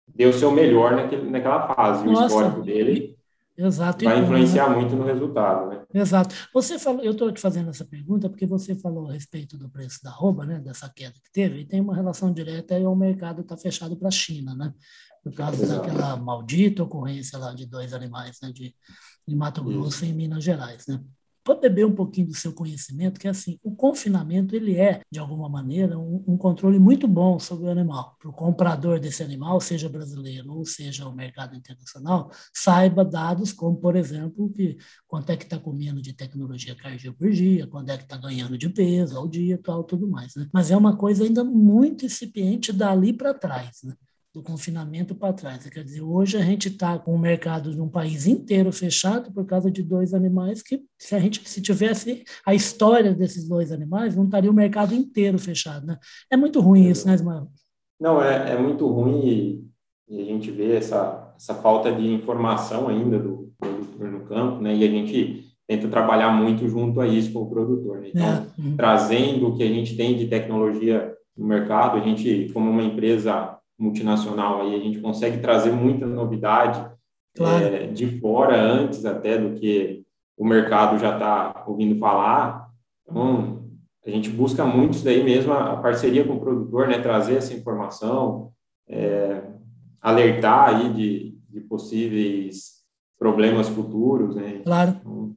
dê 0.09 0.27
o 0.27 0.33
seu 0.33 0.51
melhor 0.51 0.97
naquele, 0.97 1.31
naquela 1.31 1.75
fase, 1.75 2.05
Nossa, 2.07 2.23
o 2.23 2.27
histórico 2.27 2.63
dele 2.63 3.14
Exato. 3.57 4.05
Vai 4.05 4.21
influenciar 4.21 4.69
muito 4.69 4.97
no 4.97 5.05
resultado, 5.05 5.69
né? 5.69 5.85
Exato. 5.95 6.35
Você 6.53 6.79
falou, 6.79 7.05
eu 7.05 7.13
estou 7.13 7.31
te 7.31 7.41
fazendo 7.41 7.71
essa 7.71 7.85
pergunta 7.85 8.29
porque 8.29 8.47
você 8.47 8.75
falou 8.75 9.09
a 9.09 9.13
respeito 9.13 9.57
do 9.57 9.69
preço 9.69 10.03
da 10.03 10.11
roupa, 10.11 10.45
né? 10.45 10.59
Dessa 10.59 10.89
queda 10.89 11.15
que 11.15 11.31
teve, 11.33 11.61
e 11.61 11.67
tem 11.67 11.81
uma 11.81 11.95
relação 11.95 12.33
direta 12.33 12.79
e 12.79 12.85
o 12.85 12.95
mercado 12.97 13.43
está 13.43 13.57
fechado 13.57 13.97
para 13.97 14.09
a 14.09 14.11
China, 14.11 14.55
né? 14.55 14.73
Por 15.23 15.33
causa 15.33 15.63
Exato. 15.63 15.87
daquela 15.87 16.17
maldita 16.17 16.83
ocorrência 16.83 17.39
lá 17.39 17.55
de 17.55 17.65
dois 17.65 17.95
animais, 17.95 18.39
né? 18.43 18.51
De, 18.53 18.75
de 19.27 19.37
Mato 19.37 19.63
Grosso 19.63 20.05
Isso. 20.05 20.07
e 20.07 20.13
Minas 20.13 20.43
Gerais, 20.43 20.87
né? 20.89 21.01
Para 21.45 21.61
beber 21.61 21.85
um 21.85 21.95
pouquinho 21.95 22.29
do 22.29 22.35
seu 22.35 22.53
conhecimento, 22.53 23.21
que 23.21 23.29
é 23.29 23.31
assim, 23.31 23.59
o 23.63 23.77
confinamento 23.77 24.57
ele 24.57 24.77
é, 24.77 25.03
de 25.11 25.19
alguma 25.19 25.49
maneira, 25.49 25.99
um, 25.99 26.25
um 26.27 26.37
controle 26.39 26.79
muito 26.79 27.07
bom 27.07 27.39
sobre 27.39 27.67
o 27.67 27.71
animal. 27.71 28.17
Para 28.19 28.31
o 28.31 28.33
comprador 28.33 28.99
desse 28.99 29.23
animal, 29.23 29.61
seja 29.61 29.89
brasileiro 29.89 30.51
ou 30.53 30.65
seja 30.65 31.07
o 31.07 31.15
mercado 31.15 31.55
internacional, 31.55 32.31
saiba 32.53 33.05
dados 33.05 33.53
como, 33.53 33.77
por 33.77 33.95
exemplo, 33.95 34.51
que 34.51 34.79
quanto 35.07 35.31
é 35.31 35.37
que 35.37 35.45
está 35.45 35.59
comendo 35.59 36.01
de 36.01 36.15
tecnologia 36.15 36.75
dia, 37.45 37.67
quando 37.67 37.91
é 37.91 37.97
que 37.97 38.05
está 38.05 38.17
ganhando 38.17 38.57
de 38.57 38.69
peso 38.69 39.19
ao 39.19 39.29
dia, 39.29 39.61
tal, 39.63 39.85
tudo 39.85 40.09
mais. 40.09 40.35
Né? 40.35 40.49
Mas 40.53 40.71
é 40.71 40.77
uma 40.77 40.97
coisa 40.97 41.25
ainda 41.25 41.45
muito 41.45 42.07
incipiente 42.07 42.73
dali 42.73 43.13
para 43.13 43.35
trás. 43.35 43.83
Né? 43.83 43.95
Do 44.35 44.43
confinamento 44.43 45.15
para 45.15 45.33
trás. 45.33 45.65
Quer 45.65 45.85
dizer, 45.85 46.03
hoje 46.03 46.37
a 46.37 46.41
gente 46.41 46.67
está 46.67 46.99
com 46.99 47.15
o 47.15 47.19
mercado 47.19 47.71
de 47.71 47.81
um 47.81 47.89
país 47.89 48.27
inteiro 48.27 48.73
fechado 48.73 49.33
por 49.33 49.47
causa 49.47 49.71
de 49.71 49.81
dois 49.81 50.13
animais 50.13 50.61
que, 50.61 50.83
se 50.99 51.15
a 51.15 51.21
gente 51.21 51.49
se 51.49 51.63
tivesse 51.63 52.25
a 52.45 52.53
história 52.53 53.15
desses 53.15 53.49
dois 53.49 53.71
animais, 53.71 54.17
não 54.17 54.25
estaria 54.25 54.51
o 54.51 54.55
mercado 54.55 54.93
inteiro 54.93 55.39
fechado. 55.39 55.87
Né? 55.87 55.97
É 56.29 56.37
muito 56.37 56.61
ruim 56.61 56.89
isso, 56.91 57.07
né, 57.07 57.15
Ismael? 57.15 57.47
Não, 58.01 58.21
é, 58.21 58.55
é 58.55 58.59
muito 58.59 58.89
ruim 58.89 59.25
e, 59.25 59.65
e, 60.09 60.23
a 60.23 60.25
gente 60.25 60.51
vê 60.51 60.75
essa, 60.75 61.33
essa 61.37 61.55
falta 61.55 61.93
de 61.93 62.05
informação 62.05 62.89
ainda 62.89 63.21
do 63.21 63.53
produtor 63.57 64.11
no 64.11 64.27
campo, 64.27 64.61
né? 64.61 64.75
E 64.75 64.83
a 64.83 64.89
gente 64.89 65.45
tenta 65.67 65.87
trabalhar 65.87 66.31
muito 66.31 66.69
junto 66.69 67.01
a 67.01 67.07
isso 67.07 67.33
com 67.33 67.43
o 67.43 67.49
produtor. 67.49 68.01
Né? 68.01 68.09
Então, 68.13 68.27
é. 68.27 68.61
uhum. 68.61 68.77
trazendo 68.77 69.49
o 69.49 69.57
que 69.57 69.63
a 69.63 69.69
gente 69.69 69.97
tem 69.97 70.17
de 70.17 70.27
tecnologia 70.27 71.15
no 71.37 71.47
mercado, 71.47 71.97
a 71.97 72.01
gente, 72.01 72.51
como 72.53 72.69
uma 72.69 72.83
empresa 72.83 73.57
multinacional 73.79 74.63
aí, 74.63 74.75
a 74.75 74.79
gente 74.79 75.01
consegue 75.01 75.39
trazer 75.39 75.73
muita 75.73 76.07
novidade 76.07 76.85
claro. 77.37 77.65
é, 77.65 77.87
de 77.87 78.21
fora 78.21 78.61
antes 78.61 79.05
até 79.05 79.39
do 79.39 79.59
que 79.59 80.05
o 80.37 80.45
mercado 80.45 80.99
já 80.99 81.15
está 81.15 81.65
ouvindo 81.67 81.99
falar. 81.99 82.69
Então, 83.03 83.65
a 84.07 84.11
gente 84.11 84.31
busca 84.31 84.65
muito 84.65 84.95
isso 84.95 85.05
daí 85.05 85.23
mesmo, 85.25 85.53
a, 85.53 85.77
parceria 85.77 86.25
com 86.25 86.35
o 86.35 86.41
produtor, 86.41 86.89
né, 86.89 86.99
trazer 86.99 87.37
essa 87.37 87.55
informação, 87.55 88.53
é, 88.89 89.43
alertar 90.01 90.75
aí 90.75 90.93
de, 90.93 91.39
de, 91.49 91.61
possíveis 91.61 92.83
problemas 93.19 93.69
futuros, 93.69 94.37
né? 94.37 94.61
Claro. 94.65 94.97
Então, 95.01 95.35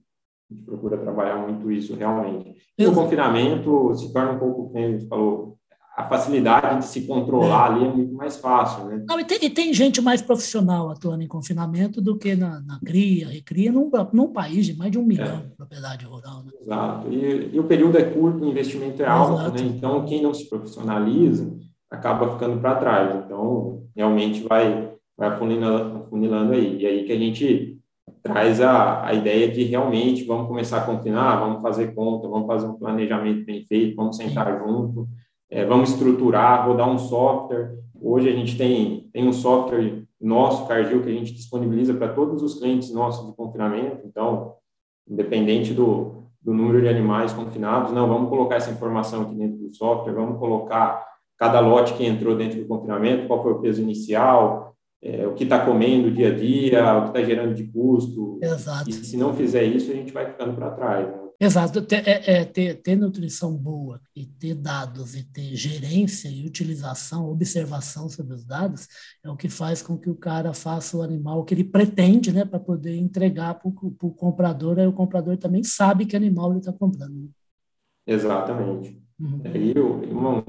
a 0.50 0.54
gente 0.54 0.66
procura 0.66 0.98
trabalhar 0.98 1.38
muito 1.38 1.72
isso 1.72 1.96
realmente. 1.96 2.56
E 2.78 2.86
o 2.86 2.94
confinamento 2.94 3.96
se 3.96 4.12
torna 4.12 4.34
um 4.34 4.40
pouco, 4.40 4.70
como 4.70 5.08
falou, 5.08 5.57
a 5.98 6.04
facilidade 6.04 6.82
de 6.82 6.86
se 6.86 7.08
controlar 7.08 7.72
é. 7.72 7.74
ali 7.74 7.86
é 7.86 7.90
muito 7.92 8.14
mais 8.14 8.38
fácil, 8.38 8.86
né? 8.86 9.04
Não, 9.08 9.20
e, 9.20 9.26
tem, 9.26 9.40
e, 9.42 9.50
tem, 9.50 9.74
gente 9.74 10.00
mais 10.00 10.22
profissional 10.22 10.92
atuando 10.92 11.24
em 11.24 11.28
confinamento 11.28 12.00
do 12.00 12.16
que 12.16 12.36
na, 12.36 12.62
na 12.62 12.80
cria, 12.86 13.28
recria, 13.28 13.72
num, 13.72 13.90
num 14.14 14.32
país 14.32 14.68
de 14.68 14.78
mais 14.78 14.92
de 14.92 15.00
um 15.00 15.04
milhão 15.04 15.40
é. 15.40 15.48
de 15.48 15.56
propriedade 15.56 16.06
rural. 16.06 16.44
Né? 16.44 16.52
Exato. 16.62 17.12
E, 17.12 17.50
e, 17.52 17.60
o 17.60 17.64
período 17.64 17.98
é 17.98 18.04
curto, 18.04 18.46
o 18.46 18.48
investimento 18.48 19.02
é 19.02 19.08
alto, 19.08 19.42
Exato. 19.42 19.64
né? 19.64 19.72
Então, 19.76 20.06
quem 20.06 20.22
não 20.22 20.36
se 20.36 20.48
profissionaliza 20.48 21.52
acaba 21.90 22.32
ficando 22.32 22.62
para 22.62 22.76
trás. 22.76 23.16
Então, 23.26 23.82
realmente 23.96 24.44
vai, 24.44 24.94
vai 25.18 25.30
afunilando, 25.30 25.98
afunilando 25.98 26.54
aí. 26.54 26.78
E 26.80 26.86
aí 26.86 27.06
que 27.06 27.12
a 27.12 27.18
gente 27.18 27.80
traz 28.22 28.62
a, 28.62 29.04
a 29.04 29.16
ideia 29.16 29.52
de 29.52 29.64
realmente 29.64 30.26
vamos 30.26 30.48
começar 30.48 30.78
a 30.78 30.86
confinar, 30.86 31.40
vamos 31.40 31.64
fazer 31.64 31.96
conta, 31.96 32.28
vamos 32.28 32.46
fazer 32.46 32.68
um 32.68 32.76
planejamento 32.76 33.44
bem 33.46 33.64
feito, 33.64 33.96
vamos 33.96 34.16
sentar 34.16 34.60
Sim. 34.60 34.64
junto 34.64 35.08
é, 35.50 35.66
vamos 35.66 35.92
estruturar, 35.92 36.68
rodar 36.68 36.90
um 36.90 36.98
software. 36.98 37.78
Hoje 38.00 38.30
a 38.30 38.34
gente 38.34 38.58
tem, 38.58 39.10
tem 39.14 39.28
um 39.28 39.34
software 39.34 40.04
nosso, 40.20 40.68
Cargill, 40.68 41.02
que 41.02 41.10
a 41.10 41.14
gente 41.14 41.34
disponibiliza 41.34 41.94
para 41.94 42.10
todos 42.10 42.42
os 42.42 42.60
clientes 42.60 42.92
nossos 42.92 43.26
de 43.26 43.36
confinamento. 43.36 44.06
Então, 44.06 44.56
independente 45.08 45.74
do, 45.74 46.24
do 46.42 46.54
número 46.54 46.82
de 46.82 46.90
animais 46.90 47.34
confinados, 47.34 47.92
não, 47.92 48.08
vamos 48.08 48.30
colocar 48.30 48.56
essa 48.56 48.72
informação 48.72 49.24
aqui 49.24 49.36
dentro 49.36 49.58
do 49.58 49.74
software, 49.74 50.14
vamos 50.14 50.38
colocar 50.38 51.06
cada 51.38 51.60
lote 51.60 51.94
que 51.94 52.06
entrou 52.06 52.36
dentro 52.36 52.60
do 52.60 52.68
confinamento, 52.68 53.28
qual 53.28 53.44
foi 53.44 53.54
o 53.54 53.60
peso 53.60 53.82
inicial, 53.82 54.76
é, 55.02 55.28
o 55.28 55.34
que 55.34 55.44
está 55.44 55.64
comendo 55.64 56.12
dia 56.12 56.30
a 56.30 56.36
dia, 56.36 56.98
o 56.98 57.02
que 57.04 57.08
está 57.10 57.24
gerando 57.24 57.54
de 57.54 57.66
custo. 57.66 58.40
Exato. 58.42 58.90
E 58.90 58.94
se 58.94 59.16
não 59.16 59.34
fizer 59.34 59.64
isso, 59.64 59.92
a 59.92 59.96
gente 59.96 60.12
vai 60.12 60.26
ficando 60.26 60.56
para 60.56 60.72
trás. 60.72 61.08
Né? 61.08 61.27
Exato, 61.40 61.86
é, 61.94 62.40
é, 62.40 62.46
ter, 62.46 62.82
ter 62.82 62.96
nutrição 62.96 63.56
boa 63.56 64.02
e 64.16 64.26
ter 64.26 64.56
dados 64.56 65.16
e 65.16 65.24
ter 65.24 65.56
gerência 65.56 66.30
e 66.30 66.48
utilização, 66.48 67.30
observação 67.30 68.10
sobre 68.10 68.34
os 68.34 68.44
dados 68.44 68.88
é 69.24 69.30
o 69.30 69.38
que 69.38 69.48
faz 69.48 69.84
com 69.84 69.96
que 69.96 70.10
o 70.10 70.16
cara 70.16 70.52
faça 70.52 70.98
o 70.98 71.04
animal 71.04 71.46
que 71.46 71.54
ele 71.54 71.64
pretende, 71.64 72.34
né, 72.34 72.44
para 72.44 72.60
poder 72.60 72.96
entregar 72.98 73.54
para 73.54 73.70
o 73.70 74.12
comprador, 74.16 74.80
aí 74.80 74.88
o 74.88 74.94
comprador 74.94 75.38
também 75.38 75.64
sabe 75.64 76.08
que 76.08 76.16
animal 76.16 76.50
ele 76.50 76.60
está 76.60 76.74
comprando. 76.74 77.30
Exatamente. 78.08 79.00
Uhum. 79.20 79.42
E 79.54 79.80
uma, 80.10 80.44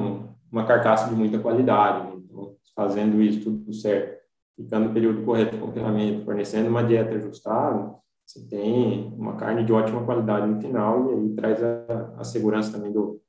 uma 0.50 0.64
carcaça 0.64 1.11
de 1.11 1.14
muita 1.14 1.38
qualidade, 1.38 2.07
né? 2.07 2.23
então, 2.25 2.57
fazendo 2.75 3.21
isso 3.21 3.42
tudo 3.42 3.75
certo, 3.75 4.23
ficando 4.57 4.88
no 4.88 4.95
período 4.95 5.23
correto 5.23 5.54
de 5.54 5.61
confinamento, 5.61 6.25
fornecendo 6.25 6.71
uma 6.71 6.83
dieta 6.83 7.14
ajustada, 7.14 7.95
você 8.28 8.47
tem 8.47 9.11
uma 9.16 9.37
carne 9.37 9.64
de 9.64 9.73
ótima 9.73 10.04
qualidade 10.04 10.47
no 10.47 10.61
final 10.61 11.11
e 11.11 11.14
aí 11.14 11.35
traz 11.35 11.62
a, 11.62 12.14
a 12.18 12.25
segurança 12.25 12.70
também 12.70 12.92
do, 12.92 13.23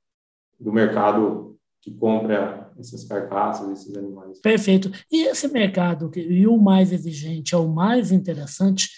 do 0.59 0.73
mercado 0.73 1.57
que 1.81 1.89
compra 1.95 2.69
essas 2.77 3.05
carcaças, 3.05 3.69
esses 3.69 3.95
animais. 3.95 4.41
Perfeito. 4.41 4.91
E 5.09 5.25
esse 5.25 5.47
mercado, 5.47 6.11
e 6.13 6.45
o 6.45 6.57
mais 6.57 6.91
exigente, 6.91 7.55
é 7.55 7.57
o 7.57 7.69
mais 7.69 8.11
interessante, 8.11 8.89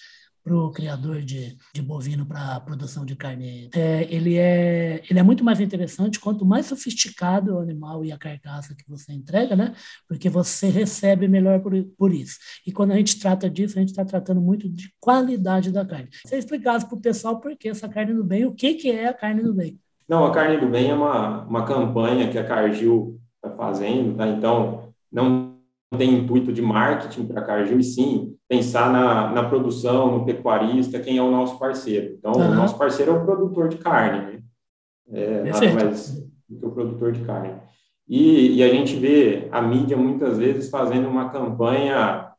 para 0.43 0.55
o 0.55 0.71
criador 0.71 1.21
de, 1.21 1.55
de 1.73 1.81
bovino 1.81 2.25
para 2.25 2.59
produção 2.61 3.05
de 3.05 3.15
carne. 3.15 3.69
É, 3.73 4.07
ele, 4.09 4.37
é, 4.37 5.01
ele 5.09 5.19
é 5.19 5.23
muito 5.23 5.43
mais 5.43 5.59
interessante 5.59 6.19
quanto 6.19 6.45
mais 6.45 6.65
sofisticado 6.65 7.55
o 7.55 7.59
animal 7.59 8.03
e 8.03 8.11
a 8.11 8.17
carcaça 8.17 8.75
que 8.75 8.83
você 8.87 9.13
entrega, 9.13 9.55
né? 9.55 9.73
Porque 10.07 10.29
você 10.29 10.67
recebe 10.69 11.27
melhor 11.27 11.59
por, 11.59 11.73
por 11.97 12.13
isso. 12.13 12.37
E 12.65 12.71
quando 12.71 12.91
a 12.91 12.95
gente 12.95 13.19
trata 13.19 13.49
disso, 13.49 13.77
a 13.77 13.81
gente 13.81 13.89
está 13.89 14.03
tratando 14.03 14.41
muito 14.41 14.67
de 14.67 14.91
qualidade 14.99 15.71
da 15.71 15.85
carne. 15.85 16.09
Você 16.25 16.37
explicasse 16.37 16.87
para 16.87 16.97
o 16.97 17.01
pessoal 17.01 17.39
por 17.39 17.55
que 17.55 17.69
essa 17.69 17.87
carne 17.87 18.13
do 18.13 18.23
bem, 18.23 18.45
o 18.45 18.53
que, 18.53 18.73
que 18.73 18.91
é 18.91 19.07
a 19.07 19.13
carne 19.13 19.43
do 19.43 19.53
bem. 19.53 19.79
Não, 20.07 20.25
a 20.25 20.31
carne 20.31 20.57
do 20.57 20.67
bem 20.67 20.89
é 20.89 20.93
uma, 20.93 21.43
uma 21.43 21.65
campanha 21.65 22.29
que 22.29 22.37
a 22.37 22.43
Cargill 22.43 23.19
está 23.35 23.55
fazendo, 23.55 24.17
tá? 24.17 24.27
Então, 24.27 24.91
não 25.11 25.55
tem 25.97 26.15
intuito 26.15 26.51
de 26.51 26.61
marketing 26.61 27.27
para 27.27 27.41
a 27.41 27.45
Cargill, 27.45 27.79
e 27.79 27.83
sim 27.83 28.35
pensar 28.51 28.91
na, 28.91 29.31
na 29.31 29.43
produção, 29.47 30.11
no 30.11 30.25
pecuarista, 30.25 30.99
quem 30.99 31.17
é 31.17 31.23
o 31.23 31.31
nosso 31.31 31.57
parceiro. 31.57 32.15
Então, 32.17 32.33
uhum. 32.33 32.51
o 32.51 32.55
nosso 32.55 32.77
parceiro 32.77 33.13
é 33.13 33.15
o 33.15 33.23
produtor 33.23 33.69
de 33.69 33.77
carne, 33.77 34.19
né? 34.19 34.39
É, 35.09 35.43
nada 35.43 35.73
mais 35.73 36.21
do 36.49 36.59
que 36.59 36.65
o 36.65 36.71
produtor 36.71 37.13
de 37.13 37.21
carne. 37.21 37.53
E, 38.05 38.57
e, 38.57 38.63
a 38.63 38.67
gente 38.67 38.97
vê 38.97 39.47
a 39.53 39.61
mídia 39.61 39.95
muitas 39.95 40.37
vezes 40.37 40.69
fazendo 40.69 41.07
uma 41.07 41.29
campanha 41.29 42.29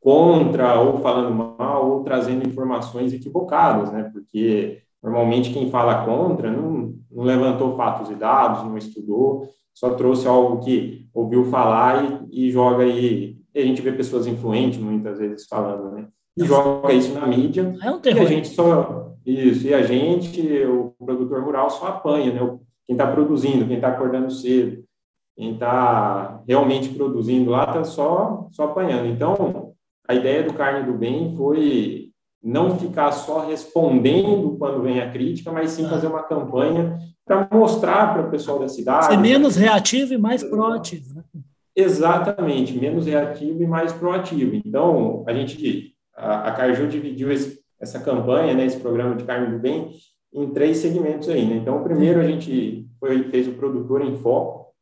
contra, 0.00 0.80
ou 0.80 1.00
falando 1.00 1.34
mal, 1.34 1.90
ou 1.90 2.04
trazendo 2.04 2.46
informações 2.46 3.12
equivocadas, 3.12 3.90
né? 3.90 4.08
Porque 4.12 4.80
normalmente 5.02 5.52
quem 5.52 5.72
fala 5.72 6.04
contra 6.04 6.52
não, 6.52 6.94
não 7.10 7.24
levantou 7.24 7.76
fatos 7.76 8.10
e 8.10 8.14
dados, 8.14 8.62
não 8.62 8.78
estudou, 8.78 9.48
só 9.74 9.90
trouxe 9.90 10.28
algo 10.28 10.60
que 10.64 11.08
ouviu 11.12 11.46
falar 11.46 12.28
e, 12.30 12.46
e 12.46 12.50
joga 12.52 12.84
aí 12.84 13.37
e 13.58 13.62
a 13.62 13.66
gente 13.66 13.82
vê 13.82 13.92
pessoas 13.92 14.26
influentes 14.26 14.78
muitas 14.78 15.18
vezes 15.18 15.46
falando, 15.46 15.90
né? 15.90 16.06
E 16.36 16.44
joga 16.44 16.92
isso 16.92 17.12
na 17.12 17.26
mídia. 17.26 17.74
É 17.82 17.90
um 17.90 17.98
terror. 17.98 18.22
E 18.22 18.26
a 18.26 18.28
gente 18.28 18.48
só. 18.48 19.14
Isso, 19.26 19.66
e 19.66 19.74
a 19.74 19.82
gente, 19.82 20.40
o 20.64 20.94
produtor 21.04 21.42
rural, 21.42 21.68
só 21.68 21.88
apanha, 21.88 22.32
né? 22.32 22.40
Quem 22.86 22.94
está 22.94 23.06
produzindo, 23.06 23.66
quem 23.66 23.76
está 23.76 23.88
acordando 23.88 24.30
cedo, 24.30 24.84
quem 25.36 25.54
está 25.54 26.40
realmente 26.46 26.88
produzindo 26.90 27.50
lá, 27.50 27.64
está 27.64 27.84
só, 27.84 28.48
só 28.52 28.64
apanhando. 28.64 29.06
Então, 29.06 29.72
a 30.08 30.14
ideia 30.14 30.44
do 30.44 30.54
Carne 30.54 30.86
do 30.90 30.96
Bem 30.96 31.34
foi 31.36 32.10
não 32.42 32.78
ficar 32.78 33.10
só 33.12 33.46
respondendo 33.46 34.56
quando 34.58 34.82
vem 34.82 35.00
a 35.00 35.10
crítica, 35.10 35.50
mas 35.50 35.72
sim 35.72 35.88
fazer 35.88 36.06
uma 36.06 36.22
campanha 36.22 36.96
para 37.26 37.46
mostrar 37.52 38.14
para 38.14 38.26
o 38.26 38.30
pessoal 38.30 38.60
da 38.60 38.68
cidade. 38.68 39.06
Ser 39.06 39.18
menos 39.18 39.56
reativo 39.56 40.14
e 40.14 40.18
mais 40.18 40.42
proativo. 40.42 41.16
Né? 41.16 41.22
Exatamente, 41.80 42.76
menos 42.76 43.06
reativo 43.06 43.62
e 43.62 43.66
mais 43.66 43.92
proativo. 43.92 44.56
Então, 44.56 45.22
a 45.28 45.32
gente, 45.32 45.94
a, 46.12 46.48
a 46.48 46.52
dividiu 46.88 47.30
esse, 47.30 47.60
essa 47.80 48.00
campanha, 48.00 48.52
né, 48.52 48.66
esse 48.66 48.80
programa 48.80 49.14
de 49.14 49.22
carne 49.22 49.52
do 49.52 49.60
bem, 49.60 49.92
em 50.34 50.50
três 50.50 50.78
segmentos 50.78 51.28
aí, 51.28 51.46
né? 51.46 51.54
Então, 51.54 51.80
o 51.80 51.84
primeiro 51.84 52.20
a 52.20 52.26
gente 52.26 52.84
foi, 52.98 53.22
fez 53.30 53.46
o 53.46 53.52
produtor 53.52 54.02
em 54.02 54.16
foco, 54.16 54.74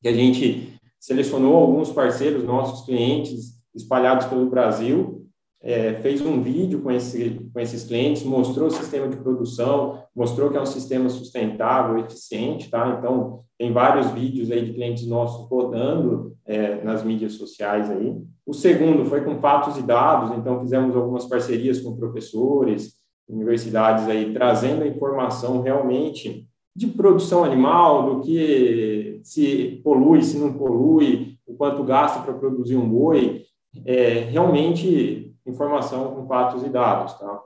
que 0.00 0.08
a 0.08 0.14
gente 0.14 0.80
selecionou 0.98 1.56
alguns 1.56 1.92
parceiros, 1.92 2.42
nossos 2.42 2.86
clientes, 2.86 3.60
espalhados 3.74 4.24
pelo 4.24 4.48
Brasil, 4.48 5.19
é, 5.62 5.94
fez 5.94 6.22
um 6.22 6.42
vídeo 6.42 6.80
com, 6.80 6.90
esse, 6.90 7.38
com 7.52 7.60
esses 7.60 7.84
clientes, 7.84 8.22
mostrou 8.22 8.68
o 8.68 8.70
sistema 8.70 9.08
de 9.08 9.16
produção, 9.16 10.02
mostrou 10.16 10.50
que 10.50 10.56
é 10.56 10.60
um 10.60 10.66
sistema 10.66 11.08
sustentável, 11.08 11.98
eficiente, 11.98 12.70
tá? 12.70 12.96
Então, 12.98 13.40
tem 13.58 13.72
vários 13.72 14.10
vídeos 14.10 14.50
aí 14.50 14.64
de 14.64 14.72
clientes 14.72 15.06
nossos 15.06 15.48
rodando 15.48 16.34
é, 16.46 16.82
nas 16.82 17.04
mídias 17.04 17.34
sociais 17.34 17.90
aí. 17.90 18.16
O 18.46 18.54
segundo 18.54 19.04
foi 19.04 19.22
com 19.22 19.38
fatos 19.38 19.76
e 19.76 19.82
dados, 19.82 20.36
então 20.36 20.60
fizemos 20.60 20.96
algumas 20.96 21.26
parcerias 21.26 21.78
com 21.78 21.96
professores, 21.96 22.94
universidades 23.28 24.08
aí 24.08 24.32
trazendo 24.32 24.82
a 24.82 24.86
informação 24.86 25.60
realmente 25.60 26.48
de 26.74 26.86
produção 26.86 27.44
animal, 27.44 28.14
do 28.14 28.22
que 28.22 29.20
se 29.22 29.80
polui, 29.84 30.22
se 30.22 30.38
não 30.38 30.52
polui, 30.52 31.36
o 31.46 31.54
quanto 31.54 31.84
gasta 31.84 32.20
para 32.20 32.32
produzir 32.32 32.76
um 32.76 32.88
boi, 32.88 33.42
é, 33.84 34.20
realmente 34.30 35.34
informação 35.46 36.14
com 36.14 36.26
fatos 36.26 36.62
e 36.64 36.68
dados, 36.68 37.14
tá? 37.14 37.40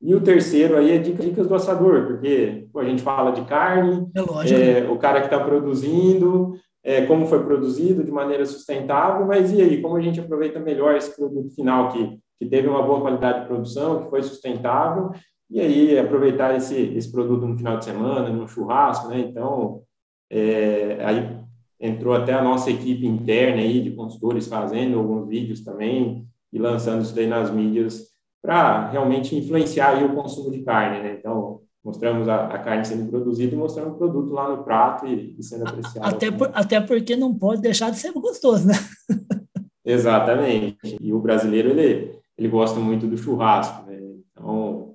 E 0.00 0.14
o 0.14 0.20
terceiro 0.20 0.76
aí 0.76 0.92
é 0.92 0.98
dicas 0.98 1.48
do 1.48 1.54
assador, 1.54 2.06
porque 2.06 2.68
pô, 2.72 2.78
a 2.78 2.84
gente 2.84 3.02
fala 3.02 3.32
de 3.32 3.42
carne, 3.42 4.06
é 4.14 4.22
é, 4.54 4.88
o 4.88 4.96
cara 4.96 5.20
que 5.20 5.26
está 5.26 5.40
produzindo, 5.40 6.54
é, 6.84 7.04
como 7.04 7.26
foi 7.26 7.44
produzido 7.44 8.04
de 8.04 8.12
maneira 8.12 8.46
sustentável, 8.46 9.26
mas 9.26 9.52
e 9.52 9.60
aí, 9.60 9.82
como 9.82 9.96
a 9.96 10.00
gente 10.00 10.20
aproveita 10.20 10.60
melhor 10.60 10.94
esse 10.94 11.14
produto 11.16 11.50
final 11.50 11.90
que, 11.90 12.16
que 12.38 12.46
teve 12.46 12.68
uma 12.68 12.82
boa 12.82 13.00
qualidade 13.00 13.40
de 13.40 13.46
produção, 13.46 14.04
que 14.04 14.10
foi 14.10 14.22
sustentável, 14.22 15.10
e 15.50 15.60
aí 15.60 15.98
aproveitar 15.98 16.54
esse, 16.54 16.76
esse 16.96 17.10
produto 17.10 17.46
no 17.46 17.56
final 17.56 17.78
de 17.78 17.84
semana, 17.84 18.28
no 18.28 18.46
churrasco, 18.46 19.08
né? 19.08 19.18
Então, 19.18 19.82
é, 20.30 20.98
aí 21.04 21.37
entrou 21.80 22.14
até 22.14 22.34
a 22.34 22.42
nossa 22.42 22.70
equipe 22.70 23.06
interna 23.06 23.62
aí 23.62 23.80
de 23.80 23.92
consultores 23.92 24.46
fazendo 24.46 24.98
alguns 24.98 25.28
vídeos 25.28 25.62
também 25.62 26.26
e 26.52 26.58
lançando 26.58 27.02
isso 27.02 27.14
daí 27.14 27.26
nas 27.26 27.50
mídias 27.50 28.08
para 28.42 28.88
realmente 28.90 29.36
influenciar 29.36 29.96
aí 29.96 30.04
o 30.04 30.14
consumo 30.14 30.50
de 30.50 30.62
carne, 30.62 31.02
né? 31.02 31.16
Então, 31.18 31.60
mostramos 31.84 32.28
a, 32.28 32.46
a, 32.46 32.58
carne 32.58 32.84
sendo 32.84 33.08
produzida 33.10 33.54
e 33.54 33.58
mostrando 33.58 33.92
o 33.92 33.98
produto 33.98 34.32
lá 34.32 34.56
no 34.56 34.64
prato 34.64 35.06
e, 35.06 35.36
e 35.38 35.42
sendo 35.42 35.68
apreciado. 35.68 36.06
Até, 36.06 36.30
por, 36.30 36.50
até 36.54 36.80
porque 36.80 37.16
não 37.16 37.34
pode 37.34 37.60
deixar 37.60 37.90
de 37.90 37.98
ser 37.98 38.12
gostoso, 38.12 38.66
né? 38.66 38.74
Exatamente. 39.84 40.98
E 41.00 41.12
o 41.12 41.18
brasileiro, 41.18 41.70
ele, 41.70 42.18
ele 42.36 42.48
gosta 42.48 42.78
muito 42.78 43.06
do 43.06 43.16
churrasco, 43.16 43.86
né? 43.90 43.98
Então, 44.32 44.94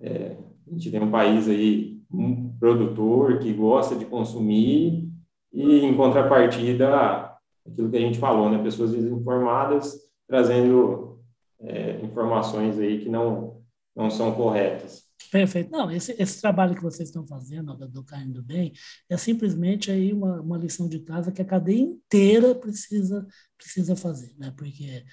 é, 0.00 0.36
a 0.66 0.72
gente 0.72 0.90
tem 0.90 1.02
um 1.02 1.10
país 1.10 1.48
aí, 1.48 1.98
um 2.12 2.48
produtor 2.58 3.38
que 3.38 3.52
gosta 3.52 3.94
de 3.94 4.04
consumir 4.04 5.09
e, 5.52 5.80
em 5.80 5.96
contrapartida, 5.96 7.30
aquilo 7.66 7.90
que 7.90 7.96
a 7.96 8.00
gente 8.00 8.18
falou, 8.18 8.50
né? 8.50 8.62
Pessoas 8.62 8.92
desinformadas 8.92 9.98
trazendo 10.26 11.20
é, 11.60 12.00
informações 12.02 12.78
aí 12.78 13.00
que 13.00 13.08
não, 13.08 13.62
não 13.94 14.10
são 14.10 14.32
corretas. 14.32 15.10
Perfeito. 15.30 15.70
Não, 15.70 15.90
esse, 15.90 16.14
esse 16.18 16.40
trabalho 16.40 16.74
que 16.74 16.82
vocês 16.82 17.08
estão 17.08 17.26
fazendo 17.26 17.76
do, 17.76 17.88
do 17.88 18.04
do 18.32 18.42
Bem 18.42 18.72
é 19.08 19.16
simplesmente 19.16 19.90
aí 19.90 20.12
uma, 20.12 20.40
uma 20.40 20.58
lição 20.58 20.88
de 20.88 20.98
casa 21.00 21.30
que 21.30 21.40
a 21.40 21.44
cadeia 21.44 21.80
inteira 21.80 22.54
precisa, 22.54 23.26
precisa 23.56 23.94
fazer, 23.94 24.34
né? 24.36 24.52
Porque 24.56 25.04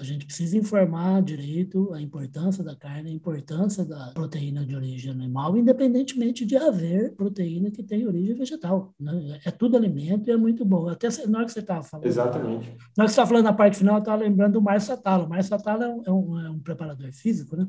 a 0.00 0.04
gente 0.04 0.26
precisa 0.26 0.56
informar 0.56 1.22
direito 1.22 1.92
a 1.92 2.00
importância 2.00 2.62
da 2.62 2.76
carne, 2.76 3.10
a 3.10 3.12
importância 3.12 3.84
da 3.84 4.12
proteína 4.12 4.64
de 4.64 4.74
origem 4.74 5.10
animal, 5.10 5.56
independentemente 5.56 6.44
de 6.44 6.56
haver 6.56 7.14
proteína 7.14 7.70
que 7.70 7.82
tem 7.82 8.06
origem 8.06 8.34
vegetal. 8.34 8.94
Né? 9.00 9.40
É 9.44 9.50
tudo 9.50 9.76
alimento 9.76 10.28
e 10.28 10.32
é 10.32 10.36
muito 10.36 10.64
bom. 10.64 10.88
Até 10.88 11.08
na 11.26 11.38
hora 11.38 11.46
que 11.46 11.52
você 11.52 11.60
estava 11.60 11.82
falando. 11.82 12.06
Exatamente. 12.06 12.66
Na 12.66 12.74
hora 12.74 12.76
que 12.76 12.96
você 12.96 13.04
estava 13.04 13.28
falando 13.28 13.44
na 13.44 13.52
parte 13.52 13.78
final, 13.78 13.96
eu 13.96 14.00
estava 14.00 14.22
lembrando 14.22 14.54
do 14.54 14.62
Márcio 14.62 14.88
Satalo. 14.88 15.24
O 15.24 15.28
Márcio 15.28 15.56
um, 15.56 16.02
é 16.04 16.12
um, 16.12 16.40
é 16.40 16.50
um 16.50 16.58
preparador 16.58 17.10
físico, 17.12 17.56
né? 17.56 17.66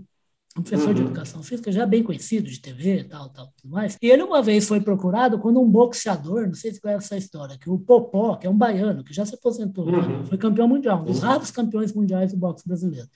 Um 0.58 0.64
professor 0.64 0.90
uhum. 0.90 0.94
de 0.94 1.02
educação 1.02 1.44
física 1.44 1.72
já 1.72 1.86
bem 1.86 2.04
conhecido 2.04 2.50
de 2.50 2.60
TV, 2.60 3.04
tal, 3.04 3.30
tal, 3.30 3.54
tudo 3.56 3.72
mais. 3.72 3.98
E 4.02 4.08
ele 4.08 4.24
uma 4.24 4.42
vez 4.42 4.68
foi 4.68 4.82
procurado 4.82 5.40
quando 5.40 5.62
um 5.62 5.70
boxeador, 5.70 6.48
não 6.48 6.54
sei 6.54 6.74
se 6.74 6.82
conhece 6.82 7.06
essa 7.06 7.18
história, 7.18 7.58
que 7.58 7.70
o 7.70 7.78
Popó, 7.78 8.36
que 8.36 8.48
é 8.48 8.50
um 8.50 8.58
baiano, 8.58 9.04
que 9.04 9.14
já 9.14 9.26
se 9.26 9.36
aposentou, 9.36 9.88
uhum. 9.88 10.26
foi 10.26 10.38
campeão 10.38 10.68
mundial, 10.68 11.02
um 11.02 11.06
dos 11.06 11.22
uhum. 11.22 11.30
raros 11.30 11.52
campeões 11.52 11.94
mundiais 11.94 12.32
do 12.32 12.38
boxe 12.38 12.68
brasileiro. 12.68 13.08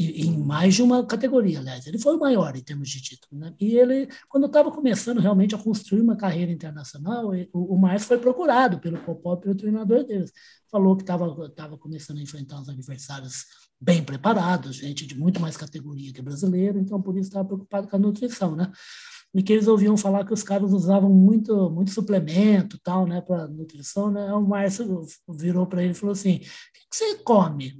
Em 0.00 0.38
mais 0.38 0.76
de 0.76 0.82
uma 0.82 1.04
categoria, 1.04 1.58
aliás. 1.58 1.84
Ele 1.86 1.98
foi 1.98 2.14
o 2.14 2.20
maior 2.20 2.54
em 2.54 2.62
termos 2.62 2.88
de 2.88 3.02
título. 3.02 3.40
Né? 3.40 3.52
E 3.58 3.76
ele, 3.76 4.08
quando 4.28 4.46
estava 4.46 4.70
começando 4.70 5.18
realmente 5.18 5.56
a 5.56 5.58
construir 5.58 6.00
uma 6.00 6.16
carreira 6.16 6.52
internacional, 6.52 7.32
o, 7.52 7.74
o 7.74 7.76
Márcio 7.76 8.06
foi 8.06 8.18
procurado 8.18 8.78
pelo 8.78 8.98
Popó, 8.98 9.34
pelo 9.34 9.56
treinador 9.56 10.04
deles. 10.04 10.30
Falou 10.70 10.96
que 10.96 11.02
estava 11.02 11.76
começando 11.78 12.18
a 12.18 12.22
enfrentar 12.22 12.60
os 12.60 12.68
adversários 12.68 13.44
bem 13.80 14.02
preparados, 14.02 14.76
gente 14.76 15.06
de 15.06 15.16
muito 15.16 15.40
mais 15.40 15.56
categoria 15.56 16.12
que 16.12 16.20
brasileiro, 16.22 16.78
então 16.78 17.00
por 17.00 17.16
isso 17.16 17.28
estava 17.28 17.46
preocupado 17.46 17.88
com 17.88 17.96
a 17.96 17.98
nutrição, 17.98 18.56
né? 18.56 18.70
E 19.38 19.42
que 19.42 19.52
eles 19.52 19.68
ouviam 19.68 19.96
falar 19.96 20.24
que 20.24 20.34
os 20.34 20.42
caras 20.42 20.72
usavam 20.72 21.08
muito, 21.08 21.70
muito 21.70 21.92
suplemento 21.92 22.76
tal, 22.82 23.06
né, 23.06 23.20
para 23.20 23.46
nutrição, 23.46 24.10
né? 24.10 24.32
O 24.32 24.42
Márcio 24.42 25.06
virou 25.28 25.64
para 25.64 25.80
ele 25.80 25.92
e 25.92 25.94
falou 25.94 26.12
assim: 26.12 26.40
que 26.90 26.96
você 26.96 27.16
come 27.18 27.72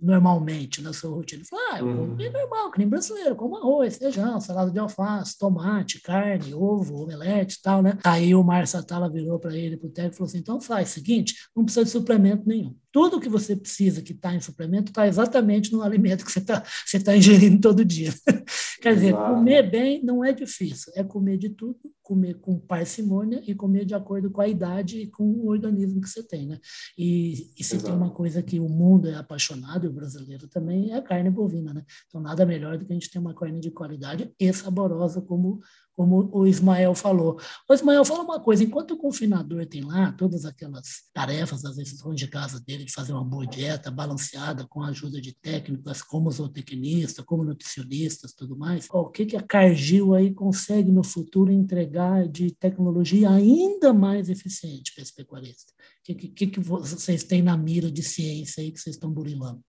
normalmente 0.00 0.80
na 0.80 0.92
sua 0.92 1.10
rotina? 1.10 1.42
Ele 1.42 1.48
falou, 1.48 1.64
ah, 1.70 1.78
eu 1.80 1.96
como 1.96 2.14
bem 2.14 2.28
uhum. 2.28 2.32
normal, 2.32 2.70
que 2.70 2.78
nem 2.78 2.88
brasileiro, 2.88 3.34
como 3.34 3.56
arroz, 3.56 3.98
feijão, 3.98 4.40
salada 4.40 4.70
de 4.70 4.78
alface, 4.78 5.36
tomate, 5.36 6.00
carne, 6.00 6.54
ovo, 6.54 7.02
omelete 7.02 7.56
e 7.58 7.62
tal, 7.62 7.82
né? 7.82 7.98
Aí 8.04 8.34
o 8.34 8.42
Márcio 8.42 8.78
Atala 8.78 9.10
virou 9.10 9.38
para 9.38 9.56
ele, 9.56 9.76
para 9.76 9.88
o 9.88 9.90
técnico, 9.90 10.14
e 10.14 10.18
falou 10.18 10.28
assim, 10.28 10.38
então 10.38 10.60
faz 10.60 10.90
o 10.90 10.92
seguinte, 10.92 11.34
não 11.54 11.64
precisa 11.64 11.84
de 11.84 11.90
suplemento 11.90 12.46
nenhum. 12.46 12.74
Tudo 12.92 13.20
que 13.20 13.28
você 13.28 13.56
precisa 13.56 14.02
que 14.02 14.12
está 14.12 14.34
em 14.34 14.40
suplemento 14.40 14.90
está 14.90 15.06
exatamente 15.06 15.72
no 15.72 15.82
alimento 15.82 16.24
que 16.24 16.30
você 16.30 16.40
está 16.40 16.62
você 16.84 17.00
tá 17.00 17.16
ingerindo 17.16 17.60
todo 17.60 17.84
dia. 17.84 18.12
Quer 18.82 18.94
dizer, 18.94 19.08
Exato. 19.08 19.34
comer 19.34 19.70
bem 19.70 20.04
não 20.04 20.24
é 20.24 20.32
difícil, 20.32 20.92
é 20.94 21.02
comer 21.02 21.38
de 21.38 21.50
tudo, 21.50 21.78
comer 22.02 22.34
com 22.40 22.58
parcimônia 22.58 23.42
e 23.46 23.54
comer 23.54 23.84
de 23.84 23.94
acordo 23.94 24.30
com 24.30 24.40
a 24.40 24.48
idade 24.48 24.98
e 24.98 25.06
com 25.06 25.24
o 25.24 25.48
organismo 25.48 26.00
que 26.00 26.08
você 26.08 26.22
tem, 26.22 26.46
né? 26.46 26.58
E, 26.98 27.52
e 27.58 27.64
se 27.64 27.76
Exato. 27.76 27.84
tem 27.84 27.94
uma 27.94 28.10
coisa 28.10 28.42
que 28.42 28.60
o 28.60 28.68
mundo 28.68 29.08
é 29.08 29.14
apaixonado, 29.14 29.86
e 29.86 29.88
o 29.88 29.92
brasileiro 29.92 30.48
também, 30.48 30.90
é 30.90 30.96
a 30.96 31.02
carne 31.02 31.30
bovina, 31.30 31.72
né? 31.72 31.84
Então, 32.08 32.20
nada 32.20 32.44
melhor 32.44 32.76
do 32.76 32.84
que 32.84 32.92
a 32.92 32.94
gente 32.94 33.10
ter 33.10 33.18
uma 33.18 33.34
carne 33.34 33.60
de 33.60 33.70
qualidade 33.70 34.30
e 34.38 34.52
saborosa 34.52 35.22
como 35.22 35.60
como 35.96 36.30
o 36.32 36.46
Ismael 36.46 36.94
falou. 36.94 37.38
O 37.68 37.74
Ismael 37.74 38.04
fala 38.04 38.22
uma 38.22 38.40
coisa: 38.40 38.64
enquanto 38.64 38.92
o 38.92 38.96
confinador 38.96 39.66
tem 39.66 39.82
lá 39.82 40.12
todas 40.12 40.44
aquelas 40.44 41.02
tarefas, 41.12 41.64
as 41.64 41.76
decisões 41.76 42.18
de 42.18 42.28
casa 42.28 42.60
dele, 42.60 42.84
de 42.84 42.92
fazer 42.92 43.12
uma 43.12 43.24
boa 43.24 43.46
dieta 43.46 43.90
balanceada, 43.90 44.66
com 44.66 44.82
a 44.82 44.88
ajuda 44.88 45.20
de 45.20 45.34
técnicas 45.34 46.02
como 46.02 46.30
zootecnista, 46.30 47.22
como 47.22 47.44
nutricionistas, 47.44 48.32
tudo 48.32 48.56
mais, 48.56 48.88
o 48.90 49.06
que, 49.06 49.26
que 49.26 49.36
a 49.36 49.42
Cargill 49.42 50.14
aí 50.14 50.32
consegue 50.32 50.90
no 50.90 51.04
futuro 51.04 51.50
entregar 51.50 52.26
de 52.28 52.54
tecnologia 52.54 53.30
ainda 53.30 53.92
mais 53.92 54.28
eficiente 54.28 54.92
para 54.94 55.02
esse 55.02 55.14
pecuarista? 55.14 55.72
O 55.72 56.02
que, 56.04 56.14
que, 56.14 56.46
que 56.46 56.60
vocês 56.60 57.24
têm 57.24 57.42
na 57.42 57.56
mira 57.56 57.90
de 57.90 58.02
ciência 58.02 58.62
aí 58.62 58.70
que 58.72 58.80
vocês 58.80 58.96
estão 58.96 59.10
burilando? 59.10 59.60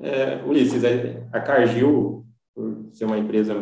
É, 0.00 0.42
Ulisses, 0.44 0.82
a 1.32 1.40
Cargill, 1.40 2.26
por 2.54 2.88
ser 2.92 3.04
uma 3.04 3.18
empresa 3.18 3.54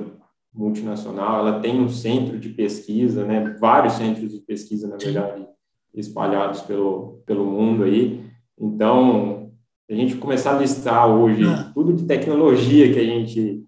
multinacional, 0.57 1.41
ela 1.47 1.61
tem 1.61 1.79
um 1.79 1.89
centro 1.89 2.39
de 2.39 2.49
pesquisa, 2.49 3.25
né, 3.25 3.57
vários 3.61 3.95
centros 3.95 4.33
de 4.33 4.41
pesquisa, 4.41 4.89
na 4.89 4.97
verdade, 4.97 5.47
espalhados 5.95 6.63
pelo, 6.63 7.23
pelo 7.27 7.45
mundo 7.45 7.85
aí. 7.85 8.25
Então, 8.59 9.53
a 9.89 9.95
gente 9.95 10.17
começar 10.17 10.57
a 10.57 10.59
listar 10.59 11.09
hoje 11.09 11.45
ah. 11.45 11.71
tudo 11.75 11.93
de 11.93 12.05
tecnologia 12.05 12.93
que 12.93 12.99
a 12.99 13.05
gente, 13.05 13.65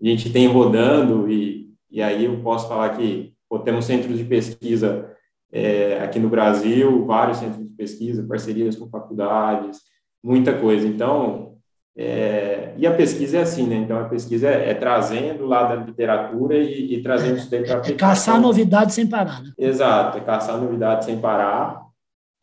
a 0.00 0.06
gente 0.06 0.32
tem 0.32 0.46
rodando, 0.48 1.30
e, 1.30 1.70
e 1.90 2.02
aí 2.02 2.24
eu 2.24 2.40
posso 2.42 2.68
falar 2.68 2.96
que 2.96 3.32
pô, 3.48 3.60
temos 3.60 3.84
centros 3.84 4.18
de 4.18 4.24
pesquisa 4.24 5.08
é, 5.52 6.02
aqui 6.02 6.18
no 6.18 6.28
Brasil, 6.28 7.06
vários 7.06 7.38
centros 7.38 7.62
de 7.62 7.74
pesquisa, 7.74 8.26
parcerias 8.26 8.74
com 8.74 8.88
faculdades, 8.88 9.80
muita 10.22 10.58
coisa. 10.58 10.86
Então, 10.86 11.51
é, 11.96 12.74
e 12.78 12.86
a 12.86 12.94
pesquisa 12.94 13.38
é 13.38 13.42
assim, 13.42 13.66
né? 13.66 13.76
Então, 13.76 13.98
a 13.98 14.08
pesquisa 14.08 14.48
é, 14.48 14.70
é 14.70 14.74
trazendo 14.74 15.44
lá 15.44 15.64
da 15.64 15.76
literatura 15.76 16.56
e, 16.56 16.94
e 16.94 17.02
trazendo 17.02 17.36
isso 17.36 17.50
daí 17.50 17.64
para 17.64 17.82
É, 17.86 17.90
é 17.90 17.94
caçar 17.94 18.40
novidades 18.40 18.94
sem 18.94 19.06
parar, 19.06 19.42
né? 19.42 19.52
Exato, 19.58 20.18
é 20.18 20.20
caçar 20.22 20.58
novidades 20.58 21.04
sem 21.04 21.20
parar. 21.20 21.82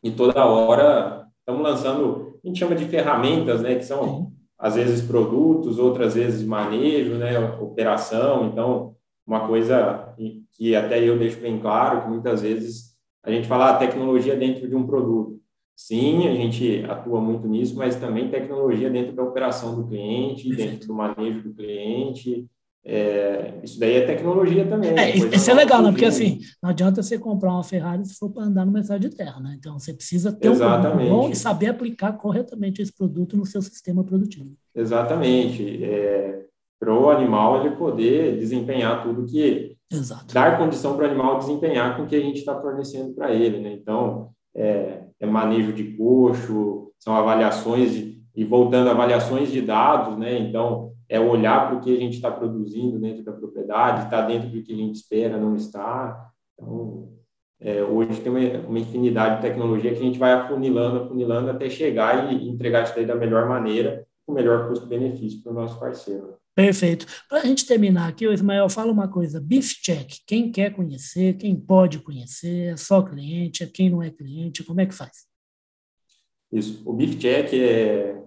E 0.02 0.10
toda 0.10 0.44
hora 0.44 1.26
estamos 1.40 1.62
lançando, 1.62 2.38
a 2.42 2.46
gente 2.46 2.58
chama 2.58 2.76
de 2.76 2.84
ferramentas, 2.84 3.60
né? 3.60 3.74
Que 3.74 3.84
são, 3.84 4.04
Sim. 4.04 4.26
às 4.56 4.76
vezes, 4.76 5.02
produtos, 5.02 5.78
outras 5.78 6.14
vezes 6.14 6.46
manejo, 6.46 7.14
né? 7.14 7.38
Operação. 7.60 8.46
Então, 8.46 8.94
uma 9.26 9.48
coisa 9.48 10.14
que 10.52 10.76
até 10.76 11.02
eu 11.02 11.18
deixo 11.18 11.40
bem 11.40 11.58
claro, 11.58 12.02
que 12.02 12.08
muitas 12.08 12.42
vezes 12.42 12.90
a 13.22 13.30
gente 13.30 13.48
fala 13.48 13.66
a 13.66 13.70
ah, 13.70 13.76
tecnologia 13.78 14.36
dentro 14.36 14.68
de 14.68 14.76
um 14.76 14.86
produto. 14.86 15.39
Sim, 15.80 16.28
a 16.28 16.34
gente 16.34 16.84
atua 16.86 17.22
muito 17.22 17.48
nisso, 17.48 17.74
mas 17.74 17.96
também 17.96 18.28
tecnologia 18.28 18.90
dentro 18.90 19.14
da 19.14 19.22
operação 19.22 19.74
do 19.74 19.88
cliente, 19.88 20.54
dentro 20.54 20.86
do 20.86 20.92
manejo 20.92 21.42
do 21.42 21.54
cliente. 21.54 22.46
É, 22.84 23.58
isso 23.64 23.80
daí 23.80 23.94
é 23.94 24.06
tecnologia 24.06 24.66
também. 24.66 24.90
É, 24.90 25.16
isso 25.16 25.50
é 25.50 25.54
legal, 25.54 25.82
né? 25.82 25.90
Porque 25.90 26.04
assim, 26.04 26.40
não 26.62 26.68
adianta 26.68 27.02
você 27.02 27.18
comprar 27.18 27.52
uma 27.52 27.64
Ferrari 27.64 28.04
se 28.04 28.14
for 28.18 28.28
para 28.28 28.42
andar 28.42 28.66
no 28.66 28.72
mercado 28.72 29.00
de 29.00 29.08
terra, 29.08 29.40
né? 29.40 29.56
Então 29.58 29.78
você 29.78 29.94
precisa 29.94 30.30
ter 30.30 30.48
Exatamente. 30.48 31.10
um 31.10 31.16
bom 31.16 31.30
e 31.30 31.34
saber 31.34 31.68
aplicar 31.68 32.12
corretamente 32.12 32.82
esse 32.82 32.92
produto 32.92 33.34
no 33.34 33.46
seu 33.46 33.62
sistema 33.62 34.04
produtivo. 34.04 34.52
Exatamente. 34.74 35.82
É, 35.82 36.44
para 36.78 36.94
o 36.94 37.08
animal 37.08 37.64
ele 37.64 37.76
poder 37.76 38.38
desempenhar 38.38 39.02
tudo 39.02 39.24
que 39.24 39.78
Exato. 39.90 40.34
dar 40.34 40.58
condição 40.58 40.94
para 40.94 41.06
o 41.06 41.10
animal 41.10 41.38
desempenhar 41.38 41.96
com 41.96 42.02
o 42.02 42.06
que 42.06 42.16
a 42.16 42.20
gente 42.20 42.40
está 42.40 42.60
fornecendo 42.60 43.14
para 43.14 43.32
ele, 43.32 43.60
né? 43.60 43.72
Então 43.72 44.28
é, 44.54 45.04
é 45.20 45.26
manejo 45.26 45.72
de 45.72 45.84
coxo, 45.96 46.92
são 46.98 47.14
avaliações 47.14 47.92
de, 47.92 48.22
e 48.34 48.44
voltando 48.44 48.90
avaliações 48.90 49.52
de 49.52 49.60
dados, 49.60 50.16
né? 50.16 50.38
Então, 50.38 50.92
é 51.08 51.20
olhar 51.20 51.68
para 51.68 51.76
o 51.76 51.80
que 51.80 51.94
a 51.94 51.98
gente 51.98 52.14
está 52.14 52.30
produzindo 52.30 52.98
dentro 52.98 53.24
da 53.24 53.32
propriedade, 53.32 54.04
está 54.04 54.22
dentro 54.22 54.48
do 54.48 54.62
que 54.62 54.72
a 54.72 54.76
gente 54.76 54.94
espera, 54.94 55.36
não 55.36 55.56
está. 55.56 56.30
Então, 56.54 57.08
é, 57.60 57.82
hoje 57.82 58.20
tem 58.20 58.30
uma, 58.30 58.68
uma, 58.68 58.78
infinidade 58.78 59.36
de 59.36 59.42
tecnologia 59.42 59.92
que 59.92 59.98
a 59.98 60.02
gente 60.02 60.18
vai 60.18 60.32
afunilando, 60.32 61.04
afunilando 61.04 61.50
até 61.50 61.68
chegar 61.68 62.32
e 62.32 62.48
entregar 62.48 62.84
isso 62.84 62.94
daí 62.94 63.04
da 63.04 63.14
melhor 63.14 63.48
maneira, 63.48 64.06
com 64.24 64.32
o 64.32 64.34
melhor 64.34 64.68
custo-benefício 64.68 65.42
para 65.42 65.52
o 65.52 65.54
nosso 65.54 65.78
parceiro. 65.78 66.36
Perfeito. 66.60 67.06
Para 67.28 67.38
a 67.38 67.46
gente 67.46 67.66
terminar 67.66 68.08
aqui, 68.08 68.26
o 68.26 68.32
Ismael 68.32 68.68
fala 68.68 68.92
uma 68.92 69.08
coisa: 69.08 69.40
Beef 69.40 69.80
Check. 69.82 70.18
Quem 70.26 70.52
quer 70.52 70.74
conhecer, 70.74 71.34
quem 71.38 71.56
pode 71.56 72.00
conhecer, 72.00 72.72
é 72.72 72.76
só 72.76 73.00
cliente, 73.02 73.62
é 73.62 73.66
quem 73.66 73.88
não 73.88 74.02
é 74.02 74.10
cliente, 74.10 74.62
como 74.62 74.80
é 74.80 74.86
que 74.86 74.94
faz? 74.94 75.26
Isso. 76.52 76.82
O 76.84 76.92
Beef 76.92 77.16
Check 77.16 77.54
é 77.54 78.20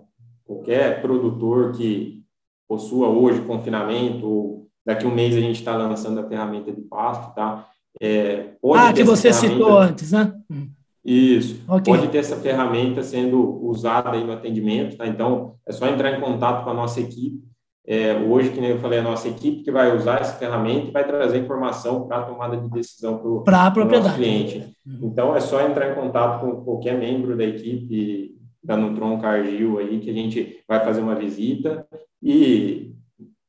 qualquer 0.44 1.02
produtor 1.02 1.74
que 1.74 2.24
possua 2.68 3.08
hoje 3.08 3.42
confinamento, 3.42 4.26
ou 4.26 4.70
daqui 4.84 5.06
a 5.06 5.10
um 5.10 5.14
mês 5.14 5.36
a 5.36 5.40
gente 5.40 5.60
está 5.60 5.76
lançando 5.76 6.20
a 6.20 6.28
ferramenta 6.28 6.72
de 6.72 6.82
pasto, 6.82 7.36
tá? 7.36 7.70
É, 8.02 8.56
ah, 8.76 8.92
que 8.92 9.04
você 9.04 9.32
citou 9.32 9.78
antes, 9.78 10.12
né? 10.12 10.34
Hum. 10.50 10.70
Isso. 11.06 11.62
Okay. 11.68 11.94
Pode 11.94 12.08
ter 12.08 12.18
essa 12.20 12.38
ferramenta 12.38 13.04
sendo 13.04 13.64
usada 13.64 14.12
aí 14.12 14.24
no 14.24 14.32
atendimento, 14.32 14.98
tá? 14.98 15.06
Então, 15.06 15.56
é 15.68 15.72
só 15.72 15.88
entrar 15.88 16.18
em 16.18 16.22
contato 16.22 16.64
com 16.64 16.72
a 16.72 16.74
nossa 16.74 17.00
equipe. 17.00 17.53
É, 17.86 18.16
hoje, 18.16 18.52
que 18.52 18.62
nem 18.62 18.72
eu 18.72 18.80
falei, 18.80 19.00
a 19.00 19.04
nossa 19.04 19.28
equipe 19.28 19.62
que 19.62 19.72
vai 19.72 19.96
usar 19.96 20.22
essa 20.22 20.38
ferramenta 20.38 20.88
e 20.88 20.92
vai 20.92 21.06
trazer 21.06 21.38
informação 21.38 22.08
para 22.08 22.20
a 22.20 22.24
tomada 22.24 22.56
de 22.56 22.70
decisão 22.70 23.18
para 23.18 23.28
o 23.28 23.86
nosso 23.86 24.16
cliente. 24.16 24.76
Uhum. 24.86 25.00
Então, 25.04 25.36
é 25.36 25.40
só 25.42 25.62
entrar 25.68 25.92
em 25.92 25.96
contato 25.96 26.40
com 26.40 26.64
qualquer 26.64 26.98
membro 26.98 27.36
da 27.36 27.44
equipe 27.44 28.38
da 28.64 28.78
Nutron 28.78 29.20
Cargill 29.20 29.80
aí, 29.80 30.00
que 30.00 30.10
a 30.10 30.14
gente 30.14 30.64
vai 30.68 30.80
fazer 30.80 31.02
uma 31.02 31.16
visita 31.16 31.86
e 32.22 32.94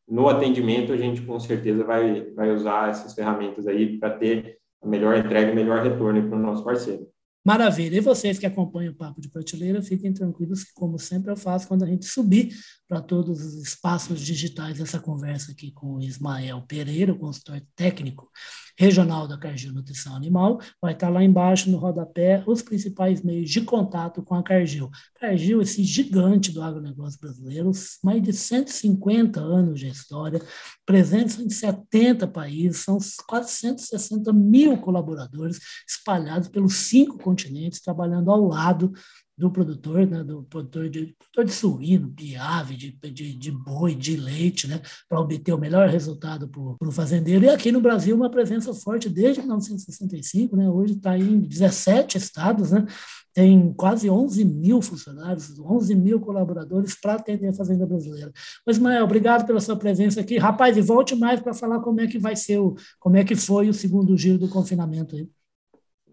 no 0.08 0.28
atendimento 0.28 0.92
a 0.92 0.96
gente 0.96 1.22
com 1.22 1.38
certeza 1.38 1.84
vai, 1.84 2.32
vai 2.32 2.50
usar 2.50 2.90
essas 2.90 3.14
ferramentas 3.14 3.66
aí 3.68 3.98
para 3.98 4.10
ter 4.10 4.58
a 4.82 4.88
melhor 4.88 5.16
entrega 5.16 5.52
e 5.52 5.54
melhor 5.54 5.82
retorno 5.82 6.28
para 6.28 6.36
o 6.36 6.42
nosso 6.42 6.64
parceiro. 6.64 7.06
Maravilha. 7.44 7.98
E 7.98 8.00
vocês 8.00 8.38
que 8.38 8.46
acompanham 8.46 8.92
o 8.92 8.96
Papo 8.96 9.20
de 9.20 9.28
Prateleira, 9.28 9.82
fiquem 9.82 10.14
tranquilos 10.14 10.64
que, 10.64 10.72
como 10.72 10.98
sempre 10.98 11.30
eu 11.30 11.36
faço, 11.36 11.68
quando 11.68 11.84
a 11.84 11.86
gente 11.86 12.06
subir 12.06 12.56
para 12.88 13.02
todos 13.02 13.38
os 13.38 13.62
espaços 13.62 14.20
digitais 14.20 14.80
essa 14.80 14.98
conversa 14.98 15.52
aqui 15.52 15.70
com 15.70 15.96
o 15.96 16.00
Ismael 16.00 16.62
Pereira, 16.66 17.12
o 17.12 17.18
consultor 17.18 17.60
técnico 17.76 18.30
regional 18.76 19.28
da 19.28 19.38
Cargill 19.38 19.72
Nutrição 19.72 20.16
Animal, 20.16 20.60
vai 20.80 20.92
estar 20.92 21.08
lá 21.08 21.22
embaixo 21.22 21.70
no 21.70 21.78
rodapé 21.78 22.42
os 22.46 22.62
principais 22.62 23.22
meios 23.22 23.50
de 23.50 23.60
contato 23.60 24.22
com 24.22 24.34
a 24.34 24.42
Cargill. 24.42 24.90
Cargill, 25.20 25.62
esse 25.62 25.82
gigante 25.84 26.52
do 26.52 26.62
agronegócio 26.62 27.18
brasileiro, 27.20 27.70
mais 28.02 28.22
de 28.22 28.32
150 28.32 29.40
anos 29.40 29.78
de 29.78 29.88
história, 29.88 30.42
presentes 30.84 31.38
em 31.38 31.48
70 31.48 32.26
países, 32.28 32.82
são 32.82 32.98
quase 33.26 33.52
160 33.52 34.32
mil 34.32 34.76
colaboradores 34.78 35.60
espalhados 35.88 36.48
pelos 36.48 36.74
cinco 36.74 37.18
continentes, 37.18 37.80
trabalhando 37.80 38.30
ao 38.30 38.46
lado 38.46 38.92
do 39.36 39.50
produtor, 39.50 40.06
né, 40.06 40.22
do 40.22 40.44
produtor 40.44 40.88
de, 40.88 41.14
produtor 41.18 41.44
de 41.44 41.52
suíno, 41.52 42.10
de 42.10 42.36
ave, 42.36 42.76
de, 42.76 42.92
de, 43.10 43.34
de 43.34 43.50
boi, 43.50 43.94
de 43.94 44.16
leite, 44.16 44.68
né, 44.68 44.80
para 45.08 45.20
obter 45.20 45.52
o 45.52 45.58
melhor 45.58 45.88
resultado 45.88 46.48
para 46.48 46.88
o 46.88 46.92
fazendeiro. 46.92 47.44
E 47.44 47.48
aqui 47.48 47.72
no 47.72 47.80
Brasil, 47.80 48.14
uma 48.14 48.30
presença 48.30 48.72
forte 48.72 49.08
desde 49.08 49.40
1965, 49.40 50.56
né, 50.56 50.70
hoje 50.70 50.94
está 50.94 51.18
em 51.18 51.40
17 51.40 52.16
estados, 52.16 52.70
né, 52.70 52.86
tem 53.34 53.72
quase 53.72 54.08
11 54.08 54.44
mil 54.44 54.80
funcionários, 54.80 55.58
11 55.58 55.96
mil 55.96 56.20
colaboradores 56.20 56.94
para 56.94 57.14
atender 57.14 57.48
a 57.48 57.52
Fazenda 57.52 57.84
Brasileira. 57.84 58.32
Mas, 58.64 58.76
Ismael, 58.76 59.04
obrigado 59.04 59.44
pela 59.44 59.60
sua 59.60 59.76
presença 59.76 60.20
aqui. 60.20 60.38
Rapaz, 60.38 60.76
e 60.76 60.80
volte 60.80 61.16
mais 61.16 61.40
para 61.40 61.52
falar 61.52 61.80
como 61.80 62.00
é 62.00 62.06
que 62.06 62.18
vai 62.18 62.36
ser, 62.36 62.58
o, 62.58 62.76
como 63.00 63.16
é 63.16 63.24
que 63.24 63.34
foi 63.34 63.68
o 63.68 63.74
segundo 63.74 64.16
giro 64.16 64.38
do 64.38 64.48
confinamento 64.48 65.16
aí. 65.16 65.28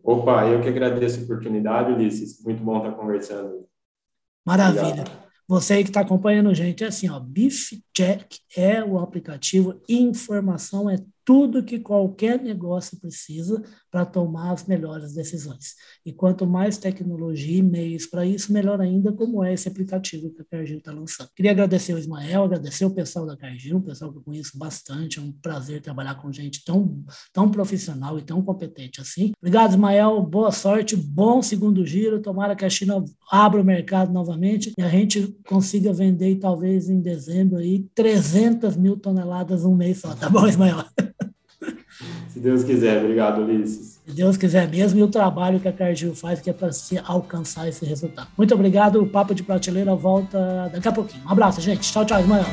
Opa, 0.03 0.47
eu 0.47 0.61
que 0.61 0.69
agradeço 0.69 1.19
a 1.19 1.23
oportunidade, 1.23 1.91
Ulisses. 1.91 2.43
Muito 2.43 2.63
bom 2.63 2.77
estar 2.77 2.91
conversando. 2.91 3.67
Maravilha. 4.45 5.03
Obrigado. 5.03 5.21
Você 5.47 5.73
aí 5.73 5.83
que 5.83 5.89
está 5.89 5.99
acompanhando 5.99 6.49
a 6.49 6.53
gente, 6.53 6.83
é 6.83 6.87
assim, 6.87 7.09
ó, 7.09 7.19
Beef 7.19 7.73
Check 7.93 8.37
é 8.55 8.81
o 8.81 8.97
aplicativo, 8.97 9.81
informação 9.89 10.89
é 10.89 10.95
tudo 11.23 11.63
que 11.63 11.79
qualquer 11.79 12.41
negócio 12.41 12.99
precisa 12.99 13.61
para 13.89 14.05
tomar 14.05 14.51
as 14.51 14.65
melhores 14.65 15.13
decisões. 15.13 15.75
E 16.05 16.11
quanto 16.11 16.47
mais 16.47 16.77
tecnologia 16.77 17.57
e 17.57 17.61
meios 17.61 18.05
para 18.05 18.25
isso, 18.25 18.51
melhor 18.53 18.81
ainda 18.81 19.11
como 19.11 19.43
é 19.43 19.53
esse 19.53 19.67
aplicativo 19.67 20.31
que 20.31 20.41
a 20.41 20.45
Cargill 20.45 20.77
está 20.79 20.91
lançando. 20.91 21.29
Queria 21.35 21.51
agradecer 21.51 21.93
o 21.93 21.97
Ismael, 21.97 22.43
agradecer 22.43 22.85
o 22.85 22.93
pessoal 22.93 23.25
da 23.25 23.37
Cargill, 23.37 23.77
um 23.77 23.81
pessoal 23.81 24.11
que 24.11 24.17
eu 24.17 24.23
conheço 24.23 24.57
bastante, 24.57 25.19
é 25.19 25.21
um 25.21 25.31
prazer 25.31 25.81
trabalhar 25.81 26.15
com 26.15 26.31
gente 26.31 26.63
tão, 26.63 27.03
tão 27.33 27.49
profissional 27.49 28.17
e 28.17 28.21
tão 28.21 28.41
competente 28.41 29.01
assim. 29.01 29.31
Obrigado, 29.39 29.71
Ismael, 29.71 30.21
boa 30.21 30.51
sorte, 30.51 30.95
bom 30.95 31.41
segundo 31.41 31.85
giro, 31.85 32.21
tomara 32.21 32.55
que 32.55 32.65
a 32.65 32.69
China 32.69 33.03
abra 33.29 33.61
o 33.61 33.65
mercado 33.65 34.11
novamente 34.11 34.73
e 34.77 34.81
a 34.81 34.89
gente 34.89 35.35
consiga 35.47 35.93
vender 35.93 36.37
talvez 36.37 36.89
em 36.89 37.01
dezembro 37.01 37.57
aí 37.57 37.87
300 37.93 38.75
mil 38.75 38.97
toneladas 38.97 39.63
um 39.63 39.75
mês 39.75 39.99
só, 39.99 40.15
tá 40.15 40.29
bom, 40.29 40.47
Ismael? 40.47 40.83
Se 42.31 42.39
Deus 42.39 42.63
quiser. 42.63 43.03
Obrigado, 43.03 43.41
Ulisses. 43.41 43.99
Se 44.05 44.15
Deus 44.15 44.37
quiser 44.37 44.67
mesmo, 44.69 44.99
e 44.99 45.03
o 45.03 45.07
trabalho 45.07 45.59
que 45.59 45.67
a 45.67 45.73
Cargill 45.73 46.15
faz, 46.15 46.39
que 46.39 46.49
é 46.49 46.53
para 46.53 46.71
se 46.71 46.99
alcançar 47.03 47.67
esse 47.67 47.85
resultado. 47.85 48.27
Muito 48.37 48.53
obrigado. 48.53 49.01
O 49.01 49.07
Papo 49.07 49.35
de 49.35 49.43
Prateleira 49.43 49.95
volta 49.95 50.69
daqui 50.73 50.87
a 50.87 50.91
pouquinho. 50.91 51.23
Um 51.25 51.31
abraço, 51.31 51.61
gente. 51.61 51.91
Tchau, 51.91 52.05
tchau, 52.05 52.19
Ismael. 52.19 52.45